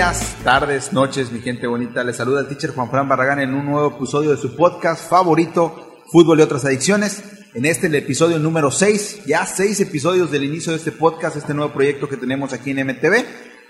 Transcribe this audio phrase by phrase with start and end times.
[0.00, 2.02] días, tardes, noches, mi gente bonita.
[2.02, 6.00] Les saluda el teacher Juan Fran Barragán en un nuevo episodio de su podcast favorito,
[6.10, 7.22] Fútbol y otras adicciones.
[7.52, 11.52] En este, el episodio número 6, ya seis episodios del inicio de este podcast, este
[11.52, 13.26] nuevo proyecto que tenemos aquí en MTV.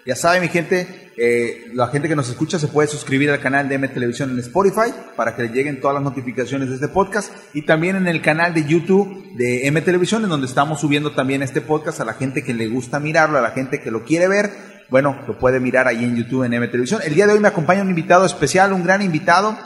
[0.06, 3.68] Ya saben, mi gente, eh, la gente que nos escucha se puede suscribir al canal
[3.68, 7.32] de M Televisión en Spotify para que le lleguen todas las notificaciones de este podcast
[7.54, 11.42] y también en el canal de YouTube de M Televisión, en donde estamos subiendo también
[11.42, 14.28] este podcast a la gente que le gusta mirarlo, a la gente que lo quiere
[14.28, 14.79] ver.
[14.90, 16.68] Bueno, lo puede mirar ahí en YouTube en M.
[16.72, 19.56] El día de hoy me acompaña un invitado especial, un gran invitado,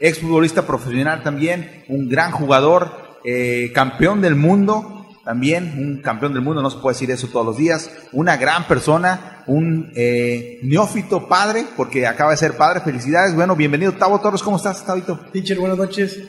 [0.00, 2.90] exfutbolista profesional también, un gran jugador,
[3.24, 7.46] eh, campeón del mundo, también un campeón del mundo, no se puede decir eso todos
[7.46, 13.32] los días, una gran persona, un eh, neófito padre, porque acaba de ser padre, felicidades,
[13.32, 15.20] bueno, bienvenido Tavo Torres, ¿cómo estás, Tabito?
[15.32, 16.20] Teacher, buenas noches,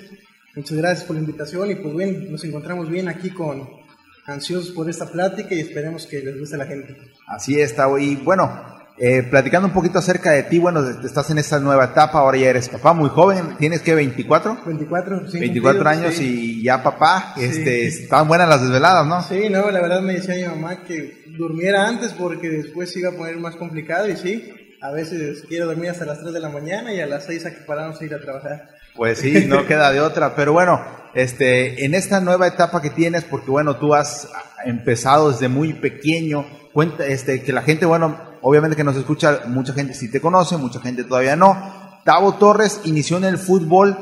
[0.56, 3.85] muchas gracias por la invitación y pues bien, nos encontramos bien aquí con
[4.26, 6.98] ansiosos por esta plática y esperemos que les guste a la gente.
[7.28, 8.52] Así es, Tavo, y bueno,
[8.98, 12.50] eh, platicando un poquito acerca de ti, bueno, estás en esta nueva etapa, ahora ya
[12.50, 14.60] eres papá muy joven, ¿tienes que 24?
[14.66, 15.40] 24, sí.
[15.40, 19.22] 24 años y ya papá, este, estaban buenas las desveladas, ¿no?
[19.22, 23.10] Sí, no, la verdad me decía mi mamá que durmiera antes porque después se iba
[23.10, 26.50] a poner más complicado y sí, a veces quiero dormir hasta las 3 de la
[26.50, 28.75] mañana y a las 6 hay que pararnos a ir a trabajar.
[28.96, 30.82] Pues sí, no queda de otra, pero bueno,
[31.14, 34.30] este, en esta nueva etapa que tienes, porque bueno, tú has
[34.66, 39.74] empezado desde muy pequeño, cuenta, este, que la gente, bueno, obviamente que nos escucha, mucha
[39.74, 42.00] gente sí te conoce, mucha gente todavía no.
[42.06, 43.98] Tavo Torres inició en el fútbol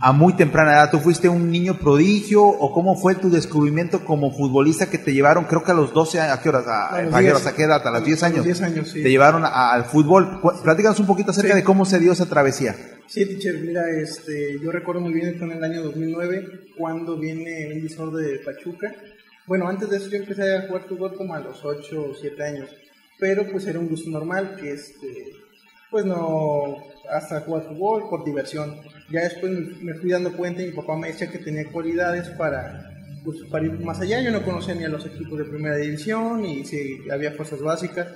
[0.00, 0.90] a muy temprana edad.
[0.90, 5.44] ¿Tú fuiste un niño prodigio o cómo fue tu descubrimiento como futbolista que te llevaron,
[5.44, 6.66] creo que a los 12 años, ¿a qué horas?
[6.66, 7.86] ¿A, a, a, qué edad?
[7.86, 8.44] ¿A los 10 años?
[8.44, 9.02] 10 años, sí.
[9.02, 10.40] Te llevaron al fútbol.
[10.62, 11.60] Platícanos un poquito acerca sí.
[11.60, 12.74] de cómo se dio esa travesía.
[13.06, 17.72] Sí, teacher, mira, este, yo recuerdo muy bien, fue en el año 2009, cuando viene
[17.74, 18.92] un visor de Pachuca.
[19.46, 22.42] Bueno, antes de eso yo empecé a jugar fútbol como a los 8 o 7
[22.44, 22.68] años
[23.18, 25.06] pero pues era un gusto normal que este
[25.90, 26.76] pues no
[27.10, 28.76] hasta jugar fútbol por diversión.
[29.10, 32.90] Ya después me fui dando cuenta y mi papá me decía que tenía cualidades para
[33.24, 34.20] pues, ir más allá.
[34.20, 38.08] Yo no conocía ni a los equipos de primera división y si había fuerzas básicas.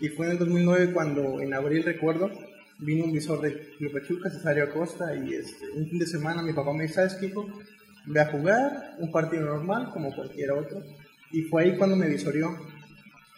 [0.00, 2.30] Y fue en el 2009 cuando en abril recuerdo
[2.78, 6.52] vino un visor de Club Pachuca Cesario Acosta y este, un fin de semana mi
[6.52, 7.32] papá me dice ¿sabes qué?
[8.06, 10.80] Ve a jugar un partido normal como cualquier otro
[11.32, 12.56] y fue ahí cuando me visorió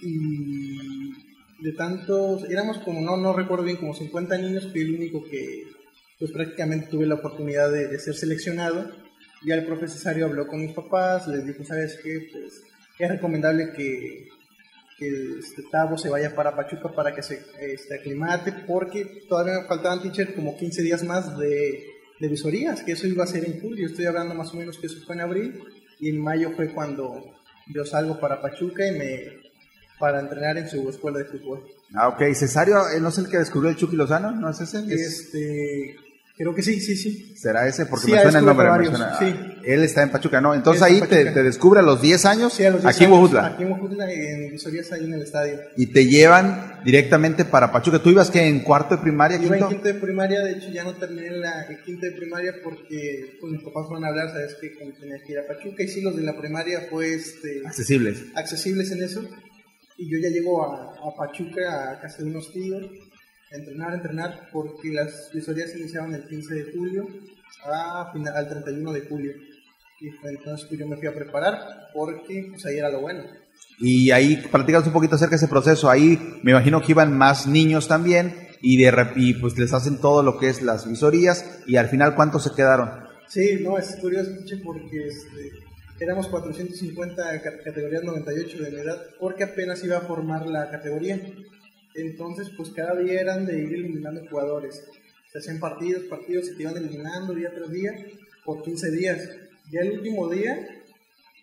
[0.03, 1.30] y
[1.63, 5.65] de tantos, éramos como, no, no recuerdo bien, como 50 niños, fui el único que
[6.19, 8.91] pues prácticamente tuve la oportunidad de, de ser seleccionado.
[9.47, 12.29] Ya el profe Cesario habló con mis papás, les dijo, ¿sabes qué?
[12.31, 12.63] Pues
[12.99, 14.29] es recomendable que,
[14.99, 19.67] que este Tavo se vaya para Pachuca para que se este, aclimate, porque todavía me
[19.67, 21.87] faltaban, teacher, como 15 días más de,
[22.21, 24.89] de visorías, que eso iba a ser en julio, estoy hablando más o menos que
[24.89, 25.65] eso fue en abril,
[25.99, 27.35] y en mayo fue cuando
[27.69, 29.50] yo salgo para Pachuca y me,
[30.01, 31.63] para entrenar en su escuela de fútbol.
[31.95, 32.23] Ah, ok.
[32.35, 34.33] Cesario, ¿no es el que descubrió el Chucky Lozano?
[34.33, 34.83] ¿No es ese?
[34.89, 35.95] Este,
[36.37, 37.37] creo que sí, sí, sí.
[37.37, 37.85] ¿Será ese?
[37.85, 38.71] Porque me suena el nombre.
[38.79, 39.35] Me suena, sí.
[39.63, 40.55] Él está en Pachuca, ¿no?
[40.55, 43.15] Entonces ahí te, te, descubre a los 10 años, sí, a los 10 aquí años,
[43.15, 43.47] en Huejutla.
[43.47, 45.61] Aquí en Huejutla, en Visorías, ahí en el estadio.
[45.77, 47.99] Y te llevan directamente para Pachuca.
[47.99, 49.65] ¿Tú ibas que en cuarto de primaria, Iba quinto?
[49.67, 53.37] en quinto de primaria, de hecho ya no terminé la en quinto de primaria porque
[53.39, 56.01] pues, mis papás fueron a hablar, sabes que tenía que ir a Pachuca y sí,
[56.01, 58.25] los de la primaria fue este, accesibles.
[58.35, 59.29] accesibles en eso
[60.01, 62.83] y yo ya llego a, a, Pachuca a casa de unos tíos
[63.53, 67.07] a entrenar, a entrenar, porque las visorías iniciaban el 15 de julio
[67.67, 69.33] a final, al 31 de julio.
[70.01, 71.59] Y entonces pues, yo me fui a preparar
[71.93, 73.25] porque pues ahí era lo bueno.
[73.79, 75.91] Y ahí platicas un poquito acerca de ese proceso.
[75.91, 80.23] Ahí me imagino que iban más niños también y, de, y pues les hacen todo
[80.23, 82.89] lo que es las visorías y al final ¿cuántos se quedaron?
[83.29, 84.31] Sí, no, es curioso
[84.65, 85.70] porque este,
[86.01, 91.21] éramos 450 categorías 98 de mi edad, porque apenas iba a formar la categoría.
[91.95, 94.83] Entonces, pues cada día eran de ir eliminando jugadores.
[95.31, 97.93] Se hacían partidos, partidos, se te iban eliminando día tras día
[98.45, 99.29] por 15 días.
[99.71, 100.59] Ya el último día,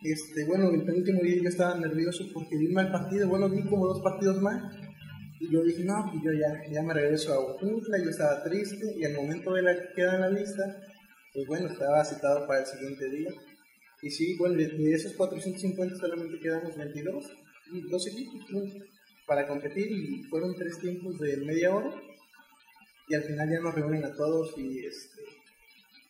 [0.04, 3.88] este, bueno, el penúltimo día yo estaba nervioso porque vi mal partido, bueno, vi como
[3.88, 4.74] dos partidos más.
[5.40, 8.96] Y yo dije, no, pues yo ya, ya me regreso a Ojutla, yo estaba triste
[8.98, 10.64] y al momento de la queda en la lista,
[11.32, 13.30] pues bueno, estaba citado para el siguiente día.
[14.02, 17.32] Y sí, bueno, de, de, esos 450 solamente quedamos 22,
[17.90, 18.62] dos equipos ¿no?
[19.26, 21.92] para competir y fueron tres tiempos de media hora.
[23.10, 25.22] Y al final ya nos reúnen a todos y, este,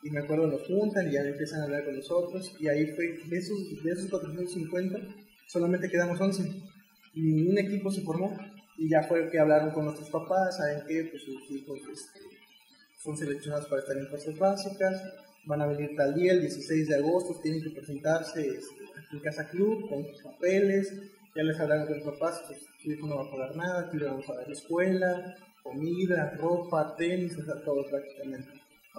[0.04, 2.56] y me acuerdo nos juntan y ya empiezan a hablar con nosotros.
[2.60, 5.00] Y ahí fue, de esos, de esos 450
[5.48, 6.44] solamente quedamos 11.
[7.14, 8.38] Y ningún equipo se formó.
[8.78, 12.20] Y ya fue que hablaron con nuestros papás, saben que pues, sus hijos este,
[13.02, 15.02] son seleccionados para estar en fuerzas básicas
[15.48, 18.84] van a venir tal día, el 16 de agosto, tienen que presentarse este,
[19.14, 20.92] en Casa Club con sus papeles,
[21.36, 23.98] ya les hablaron con los papás, pues su hijo no va a pagar nada, aquí
[23.98, 28.48] le vamos a dar escuela, comida, ropa, tenis, o sea, todo prácticamente.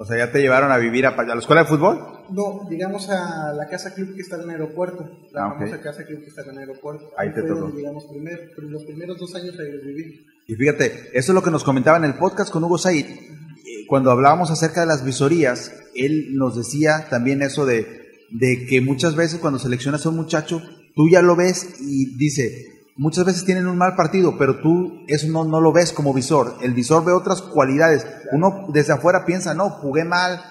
[0.01, 1.99] O sea, ¿ya te llevaron a vivir a, a la escuela de fútbol?
[2.31, 6.05] No, llegamos a la casa club que está en el aeropuerto, la Ah, famosa casa
[6.05, 7.11] club que está en el aeropuerto.
[7.17, 7.69] Ahí te fue tocó.
[7.77, 10.25] llegamos primero, pero los primeros dos años ahí los viví.
[10.47, 13.07] Y fíjate, eso es lo que nos comentaba en el podcast con Hugo Said.
[13.07, 15.73] Eh, Cuando hablábamos acerca de las visorías,
[16.05, 17.87] él nos decía también eso de,
[18.31, 20.63] de que muchas veces cuando seleccionas a un muchacho,
[20.95, 22.67] tú ya lo ves y dice,
[22.97, 26.57] muchas veces tienen un mal partido, pero tú eso no, no lo ves como visor.
[26.63, 28.07] El visor ve otras cualidades.
[28.33, 30.43] Uno desde afuera piensa, no, jugué mal,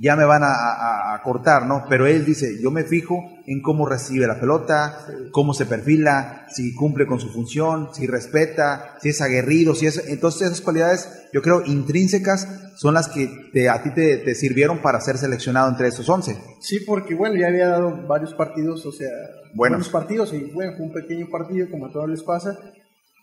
[0.00, 1.84] ya me van a, a- a cortar, ¿no?
[1.88, 4.98] Pero él dice, yo me fijo en cómo recibe la pelota,
[5.30, 10.08] cómo se perfila, si cumple con su función, si respeta, si es aguerrido, si es...
[10.08, 14.78] Entonces esas cualidades, yo creo, intrínsecas son las que te- a ti te, te sirvieron
[14.82, 16.36] para ser seleccionado entre estos 11.
[16.60, 19.08] Sí, porque bueno, ya había dado varios partidos, o sea,
[19.54, 19.54] Buenos.
[19.54, 22.58] buenos partidos, y bueno, fue un pequeño partido, como a todos les pasa,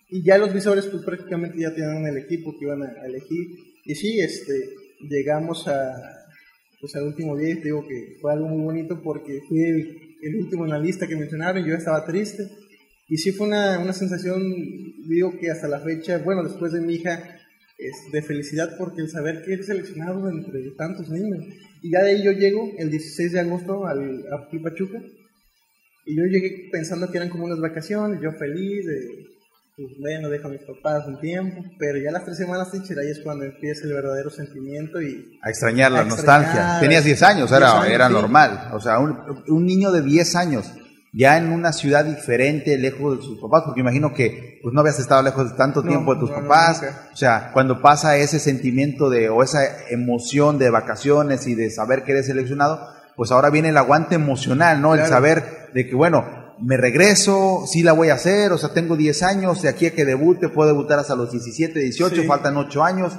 [0.10, 3.48] y ya los visores pues prácticamente ya tenían el equipo que iban a, a elegir,
[3.84, 4.54] y sí, este,
[5.10, 5.92] llegamos a,
[6.82, 10.36] pues al último día, y te digo que fue algo muy bonito porque fui el,
[10.36, 12.50] último en la lista que mencionaron, yo estaba triste,
[13.08, 14.42] y sí fue una, una sensación,
[15.08, 17.38] digo que hasta la fecha, bueno, después de mi hija,
[17.82, 21.46] es de felicidad porque el saber que eres seleccionado entre tantos niños.
[21.82, 25.02] Y ya de ahí yo llego el 16 de agosto al, a Pachuca.
[26.06, 29.31] Y yo llegué pensando que eran como unas vacaciones, yo feliz, de,
[29.76, 31.64] pues bueno, dejo a mis papás un tiempo.
[31.80, 35.50] Pero ya las tres semanas, teacher, ahí es cuando empieza el verdadero sentimiento y A
[35.50, 36.78] extrañar la A nostalgia.
[36.80, 38.14] Tenías 10 años, era, 10 años, era sí.
[38.14, 38.70] normal.
[38.74, 40.72] O sea, un, un niño de 10 años,
[41.14, 45.00] ya en una ciudad diferente, lejos de sus papás, porque imagino que pues, no habías
[45.00, 46.84] estado lejos de tanto No, tiempo de tus no, papás.
[47.14, 52.04] o sea, cuando pasa ese sentimiento de, o esa emoción de vacaciones y de saber
[52.04, 54.96] que eres seleccionado, pues ahora viene el aguante emocional, ¿no?
[54.96, 58.96] El saber de que, bueno, me regreso, sí la voy a hacer, o sea, tengo
[58.96, 62.28] 10 años, de aquí a que debute, puedo debutar hasta los 17, 18, Sí.
[62.28, 63.18] faltan 8 años.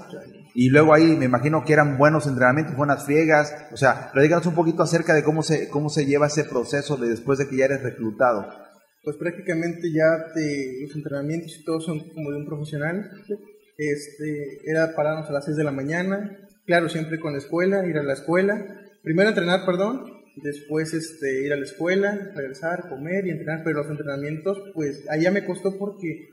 [0.55, 3.55] Y luego ahí me imagino que eran buenos entrenamientos, buenas friegas.
[3.73, 7.09] O sea, platícanos un poquito acerca de cómo se, cómo se lleva ese proceso de
[7.09, 8.47] después de que ya eres reclutado.
[9.05, 13.11] pues prácticamente ya te, los entrenamientos y todo son como de un profesional.
[13.79, 17.97] Este, era pararnos a las 6 de la mañana, claro, siempre con la escuela, ir
[17.99, 18.65] a la escuela.
[19.03, 20.05] Primero entrenar, perdón,
[20.37, 25.31] después este, ir a la escuela, regresar, comer y entrenar, pero los entrenamientos, pues allá
[25.31, 26.29] me costó porque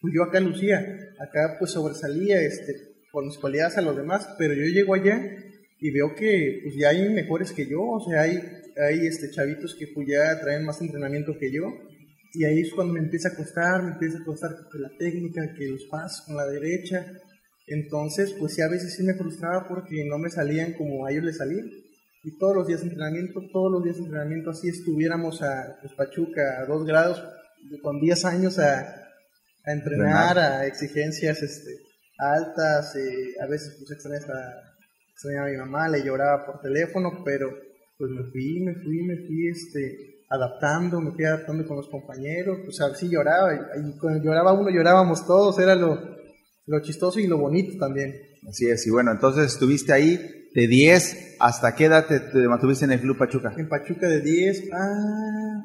[0.00, 0.80] pues, yo acá lucía,
[1.20, 2.74] acá pues sobresalía este,
[3.12, 5.20] por mis cualidades a los demás, pero yo llego allá
[5.80, 8.40] y veo que pues, ya hay mejores que yo, o sea, hay,
[8.76, 11.62] hay este, chavitos que pues, ya traen más entrenamiento que yo.
[12.36, 15.68] Y ahí es cuando me empieza a costar, me empieza a costar la técnica, que
[15.68, 17.06] los pasos con la derecha.
[17.68, 21.24] Entonces, pues sí, a veces sí me frustraba porque no me salían como a ellos
[21.24, 21.70] les salían.
[22.24, 26.64] Y todos los días entrenamiento, todos los días entrenamiento, así estuviéramos a pues, Pachuca a
[26.64, 27.22] dos grados,
[27.82, 31.70] con 10 años a, a entrenar, a exigencias este,
[32.18, 34.74] altas, eh, a veces pues extrañas a,
[35.12, 37.50] extrañaba a mi mamá, le lloraba por teléfono, pero
[37.98, 42.58] pues me fui, me fui, me fui este, adaptando, me fui adaptando con los compañeros,
[42.66, 45.98] o sea, sí lloraba, y, y cuando lloraba uno llorábamos todos, era lo,
[46.64, 48.14] lo chistoso y lo bonito también.
[48.48, 52.84] Así es, y bueno, entonces estuviste ahí de 10 hasta qué edad te, te mantuviste
[52.84, 53.52] en el Club Pachuca?
[53.56, 55.64] En Pachuca de 10 a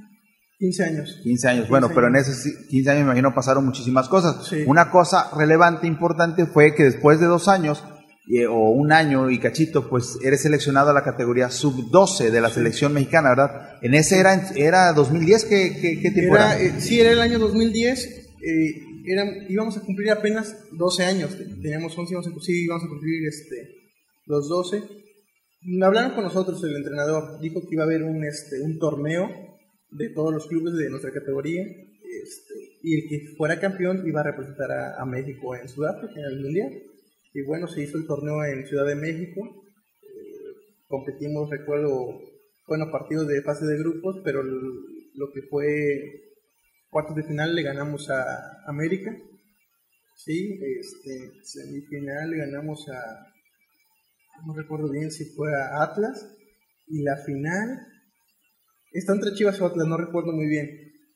[0.57, 1.19] 15 años.
[1.23, 1.61] 15 años.
[1.63, 2.27] 15 Bueno, pero en años.
[2.27, 4.47] esos 15 años me imagino pasaron muchísimas cosas.
[4.47, 4.63] Sí.
[4.67, 7.83] Una cosa relevante, importante, fue que después de dos años
[8.31, 12.49] eh, o un año y cachito, pues eres seleccionado a la categoría sub-12 de la
[12.49, 13.77] selección mexicana, ¿verdad?
[13.81, 16.59] En ese era, era 2010, ¿qué, qué, qué tiempo era?
[16.59, 18.05] Era, eh, sí, era el año 2010.
[18.41, 21.35] eh, eran, íbamos a cumplir apenas 12 años.
[21.61, 23.78] Teníamos 11, íbamos a, sí, íbamos a cumplir este,
[24.29, 24.83] los 12.
[25.81, 27.41] Hablaron con nosotros el entrenador.
[27.41, 29.27] Dijo que iba a haber un, este, un torneo
[29.89, 31.63] de todos los clubes de nuestra categoría.
[31.63, 36.41] Este, y el que fuera campeón iba a representar a, México en Sudáfrica, en el
[36.41, 36.83] Mundial.
[37.33, 39.41] Y bueno, se hizo el torneo en Ciudad de México.
[40.03, 42.21] Eh, competimos, recuerdo,
[42.67, 45.65] buenos partidos de fase de grupos, pero lo que fue
[46.89, 49.11] cuartos de final le ganamos a América.
[50.15, 53.29] Sí, este, semifinal le ganamos a,
[54.45, 56.35] no recuerdo bien si fue Atlas.
[56.87, 57.87] Y la final
[58.91, 60.67] está entre Chivas o Atlas, no recuerdo muy bien.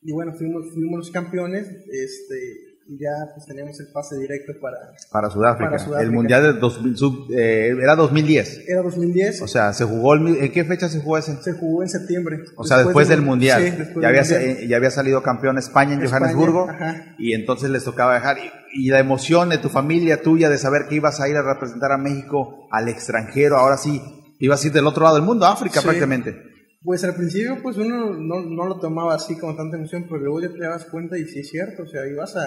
[0.02, 4.76] Y bueno, fuimos, fuimos los campeones, este, y ya pues teníamos el pase directo para...
[5.10, 5.70] Para Sudáfrica.
[5.70, 6.02] Para Sudáfrica.
[6.02, 8.68] El Mundial de 2000, sub- eh, era 2010.
[8.68, 11.36] Era 2010, O sea, se jugó, el ¿en qué fecha se jugó ese?
[11.42, 12.40] se jugó en septiembre.
[12.56, 13.62] O sea, después, del, Mundial.
[13.62, 14.56] Sí, después ya, del había, Mundial.
[14.64, 16.68] eh, ya había salido campeón España en España, Johannesburgo.
[16.68, 17.14] ajá.
[17.18, 18.36] Y entonces les tocaba dejar.
[18.38, 21.42] Y, y la emoción de tu familia tuya de saber que ibas a ir a
[21.42, 23.56] representar a México al extranjero.
[23.56, 24.02] Ahora sí,
[24.40, 25.84] ibas a ir del otro lado del mundo, África Sí.
[25.86, 26.34] prácticamente.
[26.82, 30.42] Pues al principio pues uno no, no lo tomaba así con tanta emoción, pero luego
[30.42, 32.42] ya te das cuenta y sí es cierto, o sea, ibas a,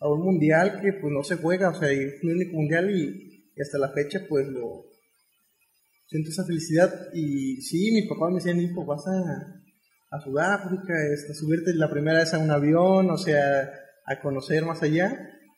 [0.00, 3.52] a un mundial que pues no se juega, o sea, es el único mundial y,
[3.54, 4.86] y hasta la fecha pues lo
[6.06, 11.74] siento esa felicidad y sí, mi papá me decía, hijo, vas a, Sudáfrica, a subirte
[11.74, 13.70] la primera vez a un avión, o sea,
[14.06, 15.12] a conocer más allá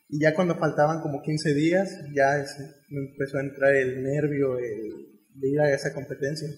[0.09, 2.43] y ya cuando faltaban como 15 días, ya
[2.89, 6.49] me empezó a entrar el nervio de ir a esa competencia.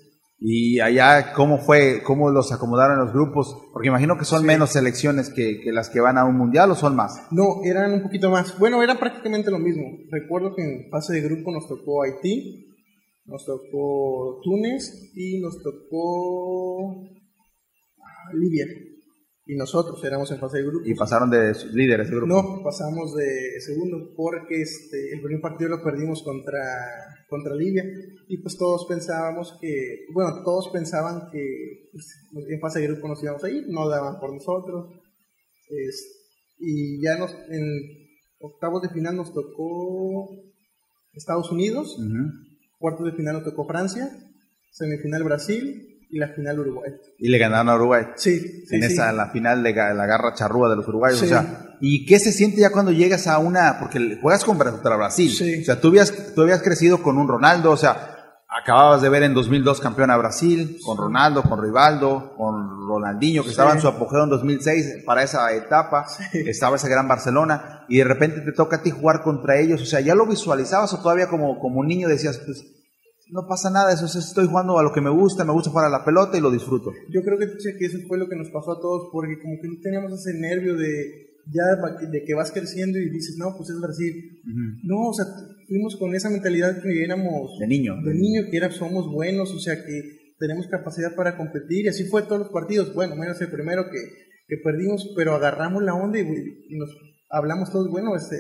[0.46, 2.04] Y allá, ¿cómo fue?
[2.04, 3.56] ¿Cómo los acomodaron los grupos?
[3.72, 6.76] Porque imagino que son menos selecciones que, que, las que van a un mundial o
[6.76, 7.28] son más.
[7.32, 8.60] No, eran un poquito más.
[8.60, 9.84] Bueno, era prácticamente lo mismo.
[10.12, 12.76] Recuerdo que en fase de grupo nos tocó Haití,
[13.24, 16.92] nos tocó Túnez y nos tocó
[18.02, 18.66] ah, Libia
[19.46, 20.86] y nosotros éramos en fase de grupo.
[20.86, 22.34] ¿Y pasaron de líderes de grupo?
[22.34, 26.62] No, pasamos de segundo porque este, el primer partido lo perdimos contra,
[27.28, 27.84] contra Libia
[28.28, 32.06] y pues todos pensábamos que, bueno, todos pensaban que pues,
[32.50, 34.94] en fase de grupo nos íbamos a ir, no daban por nosotros.
[36.60, 37.64] y ya nos, en
[38.40, 40.30] octavos de final nos tocó
[41.14, 41.98] Estados Unidos,
[42.80, 44.10] cuartos de final nos tocó Francia,
[44.72, 46.92] semifinal Brasil y la final Uruguay.
[47.18, 48.04] Y le ganaron a Uruguay.
[48.16, 48.64] Sí.
[48.70, 51.24] en esa, la final de la garra charrúa de los uruguayos.
[51.24, 55.32] O sea, ¿y qué se siente ya cuando llegas a una, porque juegas contra Brasil?
[55.32, 55.62] Sí.
[55.62, 58.14] O sea, tú habías, tú habías crecido con un Ronaldo, o sea,
[58.48, 63.50] acababas de ver en 2002 campeón a Brasil, con Ronaldo, con Rivaldo, con Ronaldinho, que
[63.50, 68.04] estaba en su apogeo en 2006 para esa etapa, estaba ese gran Barcelona, y de
[68.04, 71.28] repente te toca a ti jugar contra ellos, o sea, ¿ya lo visualizabas o todavía
[71.28, 72.64] como, como un niño decías, pues,
[73.34, 75.98] no pasa nada, eso estoy jugando a lo que me gusta, me gusta jugar a
[75.98, 76.92] la pelota y lo disfruto.
[77.10, 77.48] Yo creo que,
[77.80, 80.38] que eso fue lo que nos pasó a todos, porque como que no teníamos ese
[80.38, 81.64] nervio de ya
[82.10, 84.40] de que vas creciendo y dices, no, pues es Brasil.
[84.84, 85.26] No, o sea,
[85.68, 87.58] fuimos con esa mentalidad que éramos...
[87.60, 87.96] De niño.
[88.06, 92.06] De niño, que era, somos buenos, o sea, que tenemos capacidad para competir y así
[92.06, 92.94] fue todos los partidos.
[92.94, 93.98] Bueno, menos el primero que,
[94.48, 96.90] que perdimos, pero agarramos la onda y, y, nos
[97.32, 98.38] hablamos todos, bueno, este,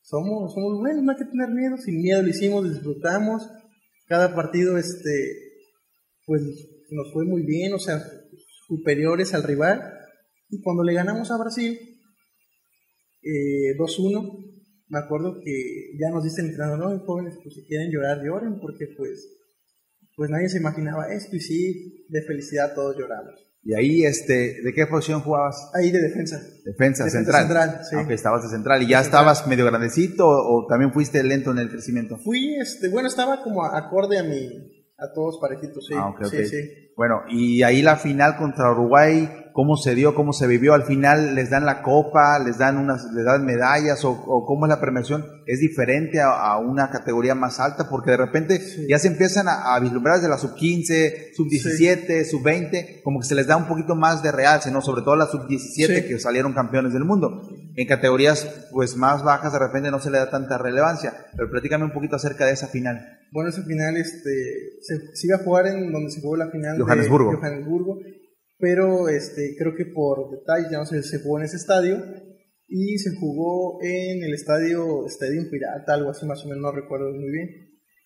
[0.00, 3.48] somos, somos buenos, no hay que tener miedo, sin miedo lo hicimos, disfrutamos
[4.06, 5.54] cada partido este,
[6.26, 6.42] pues
[6.90, 8.02] nos fue muy bien, o sea,
[8.66, 9.82] superiores al rival.
[10.48, 11.78] Y cuando le ganamos a Brasil,
[13.22, 14.54] eh, 2-1,
[14.88, 18.86] me acuerdo que ya nos dice el no, jóvenes, pues si quieren llorar, lloren, porque
[18.96, 19.28] pues,
[20.14, 23.53] pues nadie se imaginaba esto y sí, de felicidad todos lloramos.
[23.64, 25.70] Y ahí, este, ¿de qué posición jugabas?
[25.74, 26.38] Ahí de defensa.
[26.64, 27.44] Defensa, central.
[27.44, 27.96] central sí.
[27.96, 28.82] Aunque estabas de central.
[28.82, 32.18] ¿Y ya estabas medio grandecito o, también fuiste lento en el crecimiento?
[32.18, 35.94] Fui, este, bueno, estaba como acorde a mi, a todos parejitos, sí.
[35.96, 36.90] Ah, sí, sí.
[36.94, 40.74] Bueno, y ahí la final contra Uruguay, cómo se dio, cómo se vivió.
[40.74, 44.68] Al final les dan la copa, les dan unas, les dan medallas o, cómo es
[44.68, 45.24] la premiación.
[45.46, 50.16] Es diferente a, una categoría más alta porque de repente ya se empiezan a, vislumbrar
[50.16, 53.94] desde la sub 15, sub 17, sub 20, como que se les da un poquito
[53.94, 54.82] más de realce, ¿no?
[54.82, 57.48] Sobre todo la sub 17 que salieron campeones del mundo.
[57.76, 61.84] En categorías pues más bajas de repente no se le da tanta relevancia, pero platícame
[61.84, 63.20] un poquito acerca de esa final.
[63.30, 66.80] Bueno, esa final este, se, se iba a jugar en donde se jugó la final
[66.80, 67.30] Johannesburgo.
[67.30, 67.98] de Johannesburgo
[68.64, 72.02] pero este, creo que por detalles ya no se, se jugó en ese estadio
[72.66, 77.12] y se jugó en el estadio Estadio Pirata, algo así más o menos, no recuerdo
[77.12, 77.50] muy bien.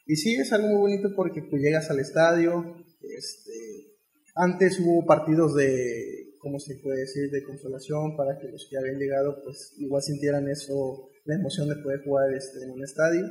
[0.05, 3.95] Y sí, es algo muy bonito porque pues llegas al estadio, este,
[4.35, 8.99] antes hubo partidos de, ¿cómo se puede decir?, de consolación para que los que habían
[8.99, 13.25] llegado pues igual sintieran eso, la emoción de poder jugar este, en un estadio.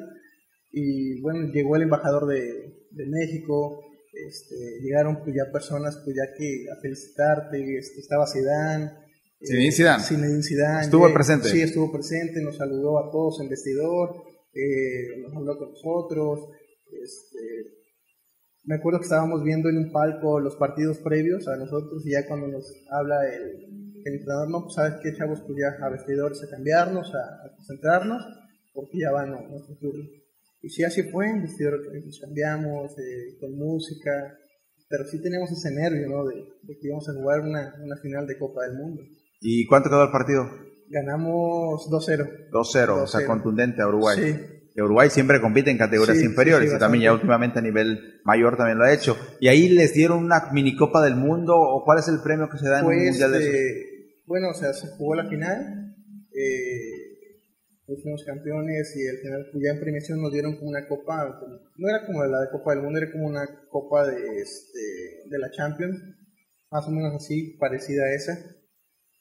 [0.72, 3.84] Y bueno, llegó el embajador de, de México,
[4.28, 8.92] este, llegaron pues ya personas pues ya que a felicitarte, este, estaba Zidane.
[9.40, 10.82] Zinedine Zidane.
[10.82, 11.50] Estuvo presente.
[11.50, 16.50] Sí, estuvo presente, nos saludó a todos en vestidor, eh, nos habló con nosotros.
[16.92, 17.78] Este,
[18.68, 22.28] me acuerdo que estábamos viendo en un palco los partidos previos a nosotros y ya
[22.28, 26.50] cuando nos habla el, entrenador, no, pues sabes qué, chavos, pues ya a vestidores a
[26.50, 28.24] cambiarnos, a, concentrarnos,
[28.74, 30.04] porque ya van a nuestro turno.
[30.62, 34.38] Y sí, así fue, nos cambiamos eh, con música,
[34.90, 36.26] pero sí tenemos ese nervio, ¿no?
[36.26, 36.36] De,
[36.66, 39.02] que íbamos a jugar una, una, final de Copa del Mundo.
[39.40, 40.50] ¿Y cuánto quedó el partido?
[40.90, 42.50] Ganamos 2-0.
[42.52, 44.18] 2-0, o sea, contundente a Uruguay.
[44.18, 44.58] Sí.
[44.82, 48.84] Uruguay siempre compite en categorías inferiores y también ya últimamente a nivel mayor también lo
[48.84, 49.18] ha hecho.
[49.40, 52.60] ¿Y ahí les dieron una mini Copa del Mundo o cuál es el premio que
[52.60, 53.88] se da en pues, un mundial de eso?
[54.26, 55.96] Bueno, o sea, se jugó la final.
[56.32, 57.07] Eh,
[57.96, 61.40] fuimos campeones y al final pues, ya en premiación nos dieron como una copa,
[61.78, 65.40] no era como la de Copa del Mundo, era como una copa de, este, de
[65.40, 65.98] la Champions,
[66.70, 68.38] más o menos así, parecida a esa,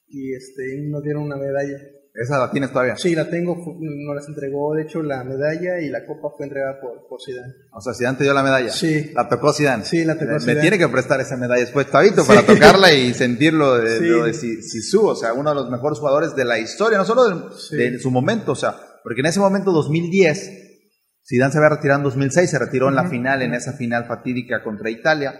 [0.09, 1.79] y este, nos dieron una medalla,
[2.17, 2.97] ¿Esa la tienes todavía?
[2.97, 6.81] Sí, la tengo, nos las entregó, de hecho, la medalla y la copa fue entregada
[6.81, 7.53] por, por Zidane.
[7.73, 8.71] O sea, Zidane te dio la medalla.
[8.71, 9.13] Sí.
[9.15, 9.85] La tocó Zidane.
[9.85, 13.77] Sí, la tocó Me tiene que prestar esa medalla después, Tabito, para tocarla y sentirlo
[13.77, 17.51] de, de, Sisu, o sea, uno de los mejores jugadores de la historia, no solo
[17.71, 20.51] de, su momento, o sea, porque en ese momento, 2010,
[21.29, 24.63] Zidane se había retirado en 2006, se retiró en la final, en esa final fatídica
[24.63, 25.35] contra Italia,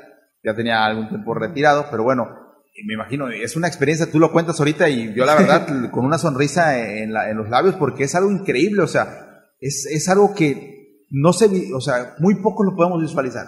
[0.45, 2.46] ya tenía algún tiempo retirado, pero bueno,
[2.85, 6.19] me imagino, es una experiencia, tú lo cuentas ahorita y yo la verdad con una
[6.19, 11.33] sonrisa en, los labios porque es algo increíble, o sea, es, es, algo que no
[11.33, 13.47] se, o sea, muy poco lo podemos visualizar,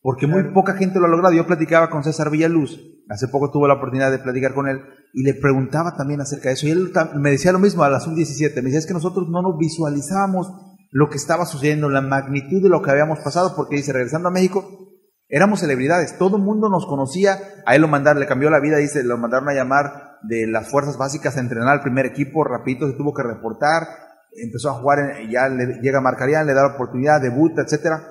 [0.00, 1.34] porque muy poca gente lo ha logrado.
[1.34, 4.80] Yo platicaba con César Villaluz, hace poco tuve la oportunidad de platicar con él
[5.12, 8.00] y le preguntaba también acerca de eso y él me decía lo mismo a la
[8.00, 10.52] sub-17, me decía es que nosotros no nos visualizábamos
[10.92, 14.32] lo que estaba sucediendo, la magnitud de lo que habíamos pasado, porque dice, regresando a
[14.32, 14.89] México,
[15.32, 18.78] Éramos celebridades, todo el mundo nos conocía, a él lo mandaron, le cambió la vida,
[18.78, 22.90] dice, lo mandaron a llamar de las fuerzas básicas a entrenar al primer equipo, rapidito
[22.90, 23.86] se tuvo que reportar,
[24.32, 24.98] empezó a jugar,
[25.30, 28.02] ya le, llega a Marcarían, le da la oportunidad, debuta, etcétera,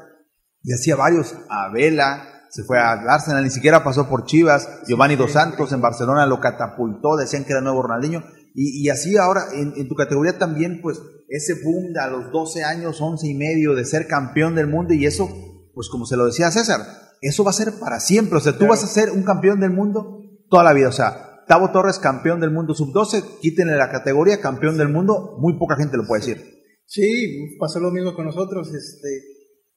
[0.64, 5.18] y hacía varios, a Vela, se fue a Arsenal, ni siquiera pasó por Chivas, Giovanni
[5.18, 8.24] Dos Santos en Barcelona lo catapultó, decían que era nuevo Ronaldinho,
[8.56, 12.64] y, y así ahora en, en, tu categoría también, pues ese boom a los 12
[12.64, 15.30] años, 11 y medio de ser campeón del mundo, y eso,
[15.76, 18.38] pues como se lo decía César, eso va a ser para siempre.
[18.38, 20.90] O sea, tú vas a ser un campeón del mundo toda la vida.
[20.90, 25.58] O sea, Tavo Torres, campeón del mundo sub-12, quítenle la categoría, campeón del mundo, muy
[25.58, 26.38] poca gente lo puede decir.
[26.86, 28.74] Sí, pasó lo mismo con nosotros.
[28.74, 29.10] Este,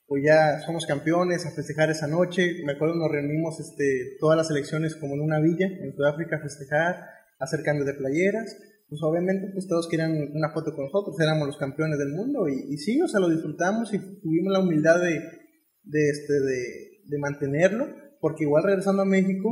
[0.06, 2.62] pues ya somos campeones a festejar esa noche.
[2.64, 6.42] Me acuerdo nos reunimos este, todas las elecciones como en una villa en Sudáfrica a
[6.42, 8.56] festejar, a hacer cambios de playeras.
[8.88, 12.74] Pues obviamente pues todos querían una foto con nosotros, éramos los campeones del mundo y,
[12.74, 15.18] y sí, o sea, lo disfrutamos y tuvimos la humildad de,
[15.84, 17.86] de, este, de, de mantenerlo,
[18.20, 19.48] porque igual regresando a México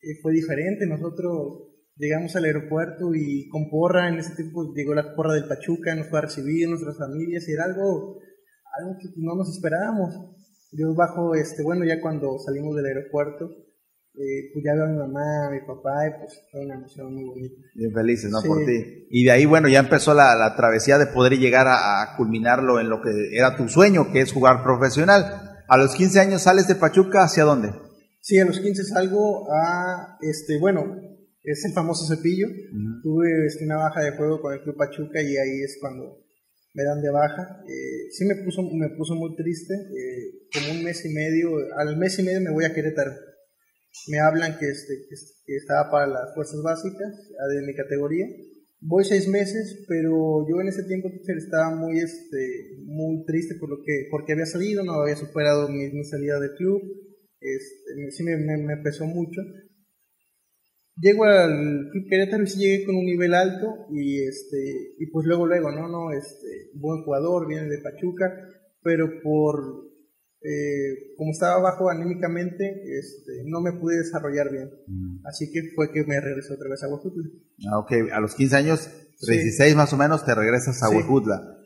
[0.00, 0.86] eh, fue diferente.
[0.86, 5.94] Nosotros llegamos al aeropuerto y con porra, en ese tiempo llegó la porra del Pachuca,
[5.94, 8.18] nos fue a recibir nuestras familias y era algo,
[8.78, 10.14] algo que no nos esperábamos.
[10.72, 13.50] Yo bajo, este, bueno, ya cuando salimos del aeropuerto,
[14.14, 17.12] eh, pues ya veo a mi mamá, a mi papá, y pues fue una emoción
[17.12, 17.62] muy bonita.
[17.74, 18.40] Bien felices, ¿no?
[18.40, 19.06] Por ti.
[19.10, 22.80] Y de ahí, bueno, ya empezó la, la travesía de poder llegar a, a, culminarlo
[22.80, 25.49] en lo que era tu sueño, que es jugar profesional.
[25.70, 27.70] A los 15 años sales de Pachuca, ¿hacia dónde?
[28.20, 31.00] Sí, a los 15 salgo a, este, bueno,
[31.44, 32.48] es el famoso cepillo.
[33.04, 36.24] Tuve este, una baja de juego con el Club Pachuca y ahí es cuando
[36.74, 37.62] me dan de baja.
[37.68, 41.96] Eh, sí me puso, me puso muy triste, eh, como un mes y medio, al
[41.98, 43.12] mes y medio me voy a Querétaro.
[44.08, 45.06] Me hablan que, este,
[45.46, 47.14] que estaba para las fuerzas básicas
[47.54, 48.26] de mi categoría
[48.82, 53.76] Voy seis meses, pero yo en ese tiempo estaba muy, este, muy triste por lo
[53.84, 56.80] que, porque había salido, no había superado mi, salida del club,
[57.40, 59.42] este, sí me, me, pesó mucho.
[60.96, 65.26] Llego al Club Querétaro y sí llegué con un nivel alto y, este, y pues
[65.26, 68.32] luego, luego, no, no, este, buen jugador, viene de Pachuca,
[68.82, 69.89] pero por
[70.42, 74.70] eh, como estaba bajo anímicamente, este, no me pude desarrollar bien.
[74.86, 75.26] Mm.
[75.26, 77.28] Así que fue que me regresé otra vez a Huejutla.
[77.70, 80.96] Ah, ok, a los 15 años, 16 más o menos, te regresas a sí.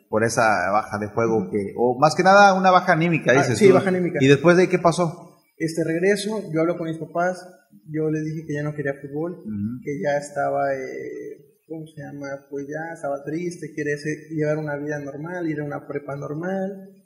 [0.09, 3.59] por esa baja de juego que, o más que nada una baja anímica, ah, dices.
[3.59, 4.19] sí, baja anímica.
[4.21, 5.39] ¿Y después de ahí qué pasó?
[5.57, 7.47] Este regreso, yo hablo con mis papás,
[7.89, 9.45] yo les dije que ya no quería fútbol,
[9.85, 12.27] que ya estaba, eh, ¿cómo se llama?
[12.51, 13.95] Pues ya estaba triste, quiere
[14.31, 17.04] llevar una vida normal, ir a una prepa normal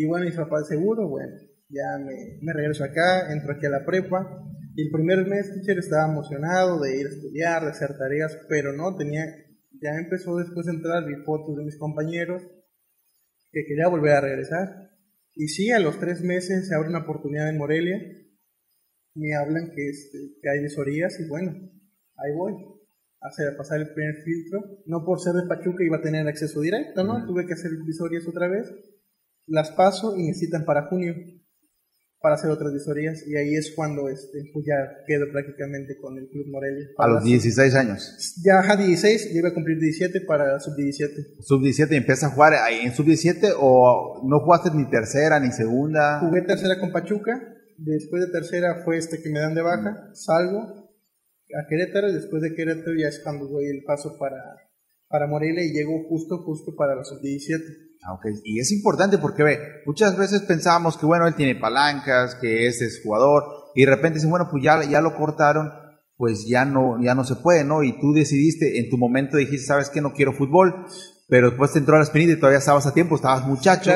[0.00, 1.30] y bueno, mis papás, seguro, bueno,
[1.68, 4.16] ya me, me, regreso acá, entro aquí a la prepa.
[4.74, 8.72] Y el primer mes, teacher, estaba emocionado de ir a estudiar, de hacer tareas, pero
[8.72, 9.26] no, tenía,
[9.72, 12.40] ya empezó después de entrar, vi fotos de mis compañeros,
[13.52, 14.88] que quería volver a regresar.
[15.34, 18.00] Y sí, a los tres meses se abre una oportunidad en Morelia,
[19.14, 22.54] me hablan que, este, que hay visorías y bueno, ahí voy
[23.20, 24.62] a hacer, pasar el primer filtro.
[24.86, 27.26] No por ser de Pachuca iba a tener acceso directo, ¿no?
[27.26, 28.66] Tuve que hacer visorias otra vez
[29.50, 31.14] las paso y necesitan para junio
[32.20, 36.28] para hacer otras visorías y ahí es cuando este, pues ya quedo prácticamente con el
[36.28, 36.86] Club Morelia.
[36.98, 38.36] A los 16 años.
[38.44, 41.40] Ya a 16, iba a cumplir 17 para sub-17.
[41.40, 46.20] Sub-17 empieza a jugar en sub-17 o no jugaste ni tercera ni segunda?
[46.20, 47.40] Jugué tercera con Pachuca,
[47.78, 50.90] después de tercera fue este que me dan de baja, salgo
[51.58, 54.42] a Querétaro y después de Querétaro ya es cuando doy el paso para,
[55.08, 57.89] para Morelia y llego justo, justo para la sub-17.
[58.02, 62.66] Ah, y es importante porque ve, muchas veces pensábamos que bueno, él tiene palancas, que
[62.66, 65.70] ese es jugador, y de repente dicen, bueno, pues ya, ya lo cortaron,
[66.16, 67.82] pues ya no, ya no se puede, ¿no?
[67.82, 70.00] Y tú decidiste, en tu momento dijiste, ¿sabes qué?
[70.00, 70.86] No quiero fútbol,
[71.28, 73.90] pero después te entró a la espinita y todavía estabas a tiempo, estabas muchacho.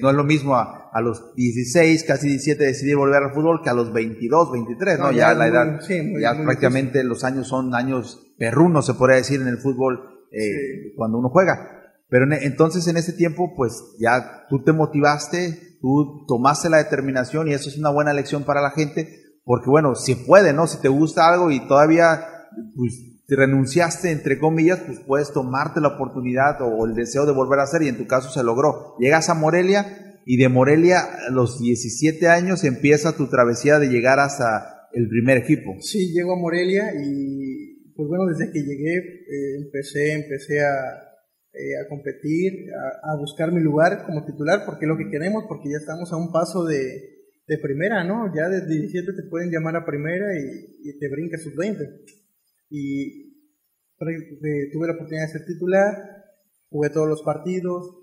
[0.00, 3.70] no es lo mismo a, a, los 16, casi 17 decidir volver al fútbol que
[3.70, 5.12] a los 22, 23, ¿no?
[5.12, 5.80] ya, la edad,
[6.20, 11.18] ya prácticamente los años son años perrunos, se podría decir, en el fútbol eh, cuando
[11.18, 11.81] uno juega.
[12.12, 17.54] Pero entonces en ese tiempo, pues ya tú te motivaste, tú tomaste la determinación y
[17.54, 19.08] eso es una buena lección para la gente,
[19.44, 20.66] porque bueno, si puede, ¿no?
[20.66, 22.22] Si te gusta algo y todavía
[22.76, 22.92] pues,
[23.26, 27.62] te renunciaste, entre comillas, pues puedes tomarte la oportunidad o el deseo de volver a
[27.62, 28.94] hacer y en tu caso se logró.
[28.98, 30.98] Llegas a Morelia y de Morelia
[31.28, 35.76] a los 17 años empieza tu travesía de llegar hasta el primer equipo.
[35.80, 41.11] Sí, llego a Morelia y pues bueno, desde que llegué eh, empecé, empecé a
[41.54, 42.70] eh, a competir,
[43.02, 46.16] a, buscar mi lugar como titular, porque es lo que queremos, porque ya estamos a
[46.16, 47.10] un paso de,
[47.60, 48.34] primera, ¿no?
[48.34, 51.84] Ya desde 17 te pueden llamar a primera y, te brinca sus 20.
[52.70, 53.34] Y
[53.98, 55.94] tuve la oportunidad de ser titular,
[56.70, 57.94] jugué todos los partidos,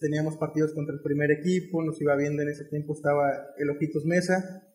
[0.00, 4.06] teníamos partidos contra el primer equipo, nos iba viendo en ese tiempo, estaba el Ojitos
[4.06, 4.66] Mesa,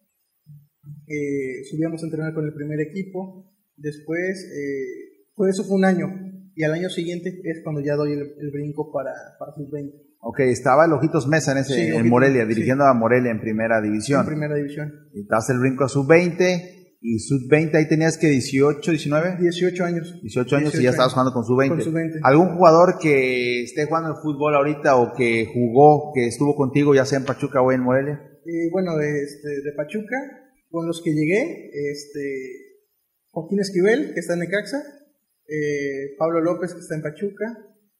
[1.08, 6.29] eh, subíamos a entrenar con el primer equipo, después, eh, pues eso fue un año,
[6.60, 9.94] y al año siguiente es cuando ya doy el, brinco para, para sub-20.
[10.20, 14.20] Ok, estaba el Ojitos Mesa en, ese, en Morelia, dirigiendo a Morelia en primera división.
[14.20, 14.92] En primera división.
[15.14, 19.38] Y das el brinco a sub-20 y sub-20 ahí tenías que 18, 19?
[19.40, 20.20] 18 años.
[20.22, 21.82] 18 años y ya estabas jugando con sub-20.
[21.82, 26.94] Sub ¿Algún jugador que esté jugando el fútbol ahorita o que jugó, que estuvo contigo
[26.94, 28.20] ya sea en Pachuca o en Morelia?
[28.46, 30.18] Eh, bueno, de, este, de Pachuca,
[30.70, 32.20] con los que llegué, este,
[33.32, 34.99] Joaquín Esquivel, que está en Necaxa,
[35.50, 37.46] eh, Pablo López, que está en Pachuca,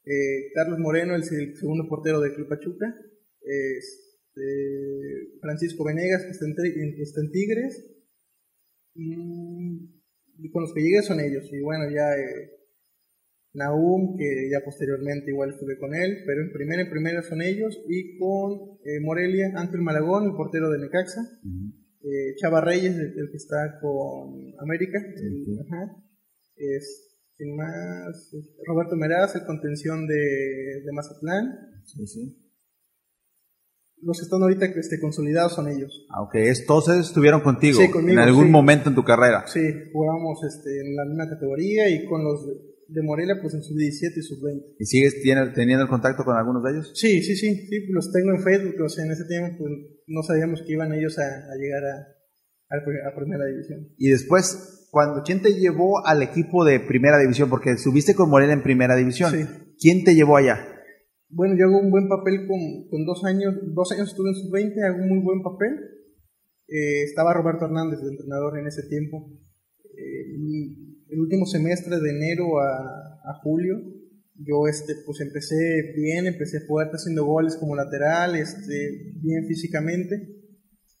[0.04, 2.94] eh, Carlos Moreno, el, segundo portero del Club Pachuca,
[3.42, 7.90] este, Francisco Venegas, que está en, Tigres,
[8.94, 12.52] y con los que llegué son ellos, y bueno, ya eh,
[13.54, 17.76] Naum, que ya posteriormente igual estuve con él, pero en primera, en primera son ellos,
[17.88, 21.20] y con Morelia, Ángel Malagón, el portero de Necaxa,
[22.36, 25.00] Chava Reyes, el, que está con América,
[26.54, 27.09] es
[27.46, 28.30] más,
[28.66, 31.82] Roberto Meraz, el contención de, de Mazatlán.
[31.84, 32.40] Sí, sí.
[34.02, 36.06] Los que están ahorita este, consolidados son ellos.
[36.08, 36.34] Ah, ok.
[36.66, 39.44] Todos estuvieron contigo sí, conmigo, en algún momento en tu carrera.
[39.46, 39.60] Sí,
[39.92, 42.46] jugamos este, en la misma categoría y con los
[42.88, 44.76] de, Morelia pues en sub-17 y sub-20.
[44.78, 45.22] ¿Y sigues
[45.54, 46.92] teniendo el contacto con algunos de ellos?
[46.94, 49.70] Sí, sí, sí, sí, los tengo en Facebook, o sea, en ese tiempo pues,
[50.06, 52.20] no sabíamos que iban ellos a, a llegar a,
[52.70, 53.88] a, primera división.
[53.98, 57.48] Y después, cuando, ¿quién te llevó al equipo de primera división?
[57.48, 59.30] Porque subiste con Morelia en primera división.
[59.30, 59.44] Sí.
[59.78, 60.58] ¿Quién te llevó allá?
[61.28, 65.02] Bueno, yo hago un buen papel con, dos años, dos años estuve en sub-20, hago
[65.02, 65.70] un muy buen papel.
[66.66, 69.30] Eh, estaba Roberto Hernández de entrenador en ese tiempo.
[69.84, 70.36] Eh,
[71.08, 73.76] el último semestre de enero a, julio,
[74.34, 80.16] yo este, pues empecé bien, empecé fuerte haciendo goles como lateral, este, bien físicamente.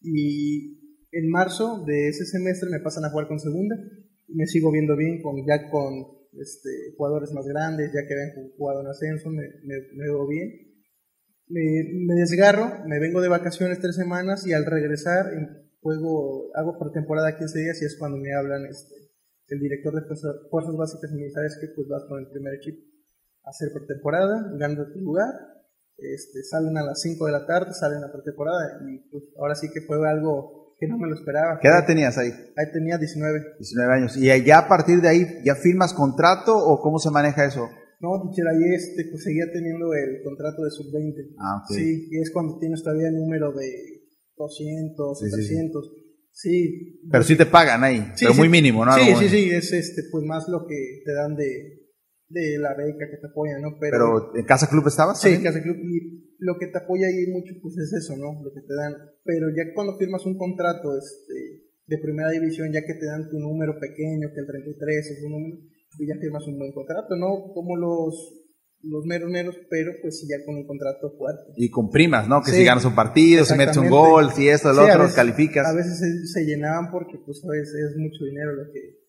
[0.00, 0.79] Y
[1.12, 3.76] en marzo de ese semestre me pasan a jugar con segunda.
[4.28, 8.80] Me sigo viendo bien con ya con este, jugadores más grandes, ya que habían jugado
[8.80, 9.42] en ascenso, me,
[9.96, 10.70] veo bien.
[11.48, 15.26] Me, desgarro, me vengo de vacaciones tres semanas y al regresar
[15.80, 18.94] juego, hago por temporada 15 días y es cuando me hablan este,
[19.48, 20.02] el director de
[20.48, 22.86] Fuerzas Básicas Militares que pues vas con el primer equipo
[23.44, 25.32] a hacer pretemporada, ganas tu lugar,
[25.96, 29.68] este, salen a las 5 de la tarde, salen a pretemporada y pues ahora sí
[29.72, 31.58] que fue algo que no me lo esperaba.
[31.60, 32.30] ¿Qué edad tenías ahí?
[32.56, 33.58] Ahí tenía 19.
[33.58, 34.16] 19 años.
[34.16, 37.68] ¿Y ya a partir de ahí ya firmas contrato o cómo se maneja eso?
[38.00, 41.36] No, teacher, ahí este, pues seguía teniendo el contrato de sub-20.
[41.38, 41.76] Ah, ok.
[41.76, 43.68] Sí, y es cuando tienes todavía el número de
[44.38, 45.92] 200, sí, 300.
[46.32, 47.00] Sí.
[47.12, 48.94] Pero sí te pagan ahí, pero muy mínimo, ¿no?
[48.94, 51.79] Sí, sí, sí, es este, pues más lo que te dan de,
[52.30, 53.76] de la beca que te apoya, ¿no?
[53.78, 55.20] Pero, ¿en Casa Club estabas?
[55.20, 55.76] Sí, en Casa Club.
[55.76, 58.40] Y lo que te apoya ahí mucho, pues es eso, ¿no?
[58.42, 58.94] Lo que te dan.
[59.24, 63.38] Pero ya cuando firmas un contrato este, de primera división, ya que te dan tu
[63.38, 65.56] número pequeño, que el 33 es un número,
[65.96, 67.52] pues ya firmas un buen contrato, ¿no?
[67.52, 68.40] Como los
[68.82, 71.52] los meros meros, pero pues ya con un contrato fuerte.
[71.56, 72.40] Y con primas, ¿no?
[72.42, 75.66] Que si ganas un partido, si metes un gol, si esto, el otro, los calificas.
[75.66, 78.99] A veces se, se, llenaban porque pues a veces es mucho dinero lo que,